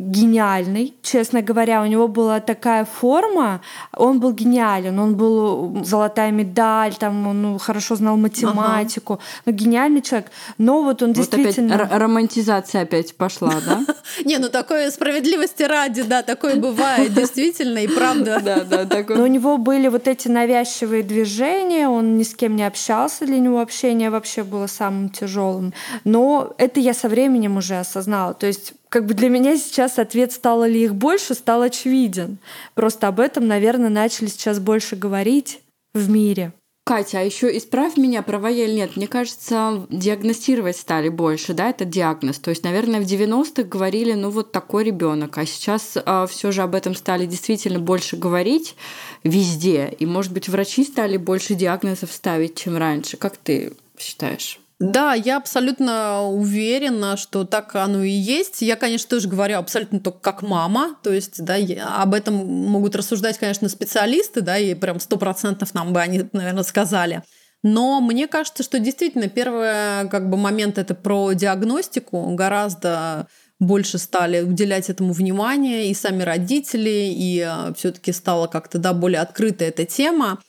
[0.00, 1.82] гениальный, честно говоря.
[1.82, 3.60] У него была такая форма,
[3.94, 10.00] он был гениален, он был золотая медаль, там он ну, хорошо знал математику, ну гениальный
[10.00, 10.30] человек.
[10.56, 11.74] Но вот он Вот опять действительно...
[11.74, 13.84] р- романтизация опять пошла, да?
[14.24, 18.40] Не, ну такое справедливости ради, да, такое бывает, действительно, и правда.
[18.50, 22.64] Да, да, Но у него были вот эти навязчивые движения, он ни с кем не
[22.66, 25.74] общался, для него общение вообще было самым тяжелым.
[26.04, 28.34] Но это я со временем уже осознала.
[28.34, 32.36] То есть как бы для меня сейчас ответ, стало ли их больше, стал очевиден.
[32.74, 35.60] Просто об этом, наверное, начали сейчас больше говорить
[35.94, 36.52] в мире.
[36.84, 38.96] Катя, а еще исправь меня, права я или нет.
[38.96, 42.38] Мне кажется, диагностировать стали больше, да, это диагноз.
[42.38, 45.96] То есть, наверное, в 90-х говорили, ну вот такой ребенок, а сейчас
[46.28, 48.74] все же об этом стали действительно больше говорить
[49.22, 49.94] везде.
[50.00, 53.16] И, может быть, врачи стали больше диагнозов ставить, чем раньше.
[53.16, 54.59] Как ты считаешь?
[54.80, 58.62] Да, я абсолютно уверена, что так оно и есть.
[58.62, 60.96] Я, конечно, тоже говорю абсолютно только как мама.
[61.02, 61.56] То есть, да,
[61.98, 66.62] об этом могут рассуждать, конечно, специалисты, да, и прям сто процентов нам бы они, наверное,
[66.62, 67.22] сказали.
[67.62, 72.34] Но мне кажется, что действительно первый как бы, момент это про диагностику.
[72.34, 73.26] Гораздо
[73.58, 79.66] больше стали уделять этому внимание и сами родители, и все-таки стала как-то да, более открыта
[79.66, 80.40] эта тема.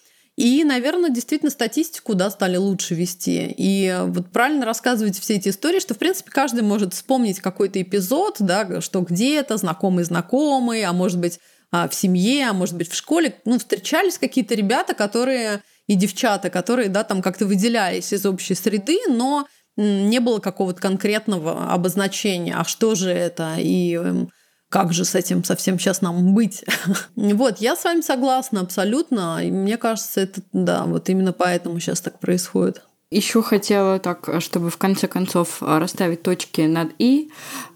[0.41, 3.53] И, наверное, действительно статистику да, стали лучше вести.
[3.55, 8.37] И вот правильно рассказывать все эти истории, что, в принципе, каждый может вспомнить какой-то эпизод,
[8.39, 11.39] да, что где-то знакомый-знакомый, а может быть,
[11.71, 16.49] а, в семье, а может быть, в школе, ну, встречались какие-то ребята, которые и девчата,
[16.49, 19.45] которые, да, там как-то выделялись из общей среды, но
[19.77, 24.31] не было какого-то конкретного обозначения, а что же это, и эм,
[24.71, 26.63] как же с этим совсем сейчас нам быть?
[27.15, 29.45] вот, я с вами согласна абсолютно.
[29.45, 32.81] И мне кажется, это, да, вот именно поэтому сейчас так происходит.
[33.11, 37.29] Еще хотела так, чтобы в конце концов а, расставить точки над «и».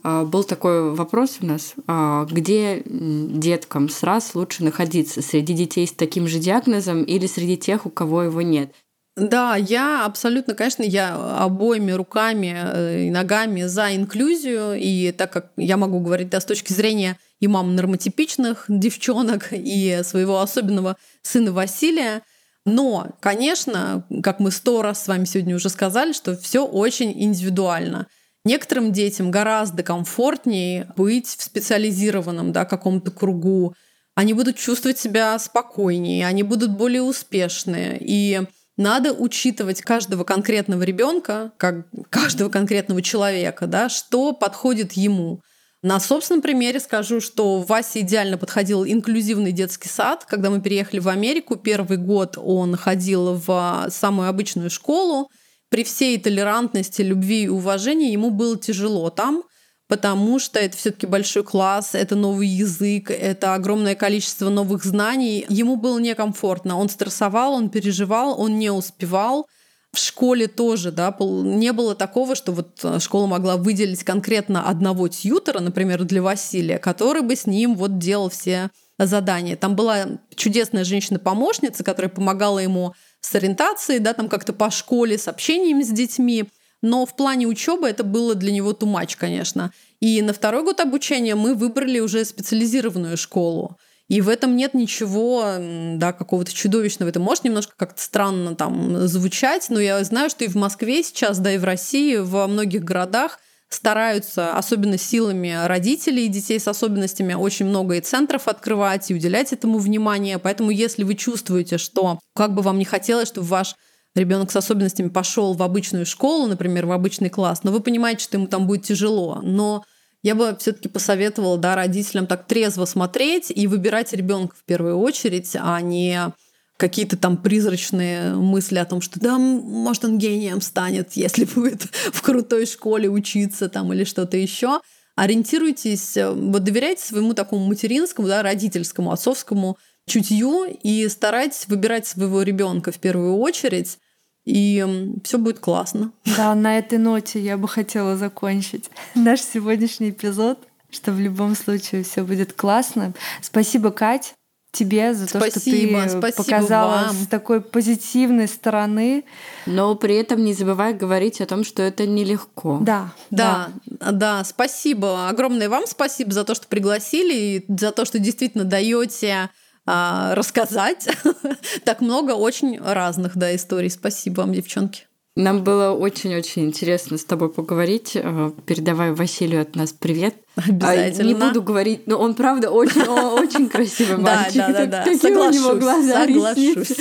[0.04, 5.22] А, был такой вопрос у нас, а, где деткам с раз лучше находиться?
[5.22, 8.74] Среди детей с таким же диагнозом или среди тех, у кого его нет?
[9.16, 15.52] Да, я абсолютно, конечно, я обоими руками э, и ногами за инклюзию, и так как
[15.56, 21.54] я могу говорить да, с точки зрения и мам нормотипичных девчонок, и своего особенного сына
[21.54, 22.24] Василия,
[22.66, 28.08] но, конечно, как мы сто раз с вами сегодня уже сказали, что все очень индивидуально.
[28.44, 33.76] Некоторым детям гораздо комфортнее быть в специализированном да, каком-то кругу.
[34.16, 37.98] Они будут чувствовать себя спокойнее, они будут более успешные.
[38.02, 38.42] И
[38.78, 45.42] надо учитывать каждого конкретного ребенка, как каждого конкретного человека, да, что подходит ему.
[45.82, 50.26] На собственном примере скажу, что Васе идеально подходил инклюзивный детский сад.
[50.26, 55.30] Когда мы переехали в Америку, первый год он ходил в самую обычную школу.
[55.70, 59.44] При всей толерантности, любви и уважении ему было тяжело там–
[59.88, 65.46] потому что это все-таки большой класс, это новый язык, это огромное количество новых знаний.
[65.50, 66.78] Ему было некомфортно.
[66.78, 69.48] Он стрессовал, он переживал, он не успевал.
[69.94, 75.08] В школе тоже, да, не было такого, что вот э, школа могла выделить конкретно одного
[75.08, 79.56] тьютера, например, для Василия, который бы с ним вот делал все задания.
[79.56, 80.06] Там была
[80.36, 85.90] чудесная женщина-помощница, которая помогала ему с ориентацией, да, там как-то по школе, с общением с
[85.90, 86.46] детьми.
[86.82, 89.72] Но в плане учебы это было для него тумач, конечно.
[90.00, 93.78] И на второй год обучения мы выбрали уже специализированную школу.
[94.08, 95.56] И в этом нет ничего,
[95.96, 97.10] да, какого-то чудовищного.
[97.10, 101.40] Это может немножко как-то странно там звучать, но я знаю, что и в Москве сейчас,
[101.40, 107.34] да и в России, во многих городах стараются, особенно силами родителей и детей с особенностями,
[107.34, 110.38] очень много и центров открывать, и уделять этому внимание.
[110.38, 113.76] Поэтому если вы чувствуете, что как бы вам не хотелось, чтобы ваш
[114.16, 118.38] ребенок с особенностями пошел в обычную школу, например, в обычный класс, но вы понимаете, что
[118.38, 119.42] ему там будет тяжело.
[119.44, 119.84] Но
[120.24, 125.56] я бы все-таки посоветовала да, родителям так трезво смотреть и выбирать ребенка в первую очередь,
[125.60, 126.34] а не
[126.78, 132.22] какие-то там призрачные мысли о том, что да, может, он гением станет, если будет в
[132.22, 134.82] крутой школе учиться там или что-то еще.
[135.16, 142.92] Ориентируйтесь, вот доверяйте своему такому материнскому, да, родительскому, отцовскому чутью и старайтесь выбирать своего ребенка
[142.92, 143.98] в первую очередь,
[144.46, 144.86] и
[145.24, 146.12] все будет классно.
[146.38, 152.04] Да, на этой ноте я бы хотела закончить наш сегодняшний эпизод, что в любом случае
[152.04, 153.14] все будет классно.
[153.42, 154.36] Спасибо, Кать
[154.76, 157.16] тебе за то, спасибо, что ты спасибо показала вам.
[157.16, 159.24] с такой позитивной стороны.
[159.66, 162.80] Но при этом не забывай говорить о том, что это нелегко.
[162.82, 164.44] Да, да, да, да.
[164.44, 169.50] Спасибо, огромное вам спасибо за то, что пригласили, и за то, что действительно даете
[169.86, 171.08] рассказать.
[171.86, 173.90] так много очень разных да, историй.
[173.90, 175.06] Спасибо вам, девчонки.
[175.38, 178.12] Нам было очень-очень интересно с тобой поговорить.
[178.16, 180.36] Э, передавай Василию от нас привет.
[180.56, 181.28] Обязательно.
[181.28, 183.02] Не буду говорить, но он правда очень,
[183.42, 184.56] очень красивый мальчик.
[184.56, 185.04] Да, да, да.
[185.04, 186.98] Какие у него глаза, Соглашусь.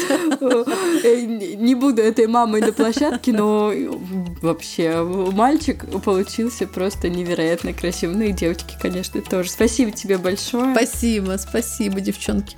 [1.04, 3.72] Э, не буду этой мамой на площадке, но
[4.42, 8.16] вообще мальчик получился просто невероятно красивый.
[8.16, 9.48] Ну и девочки, конечно, тоже.
[9.48, 10.74] Спасибо тебе большое.
[10.74, 12.56] Спасибо, спасибо, девчонки.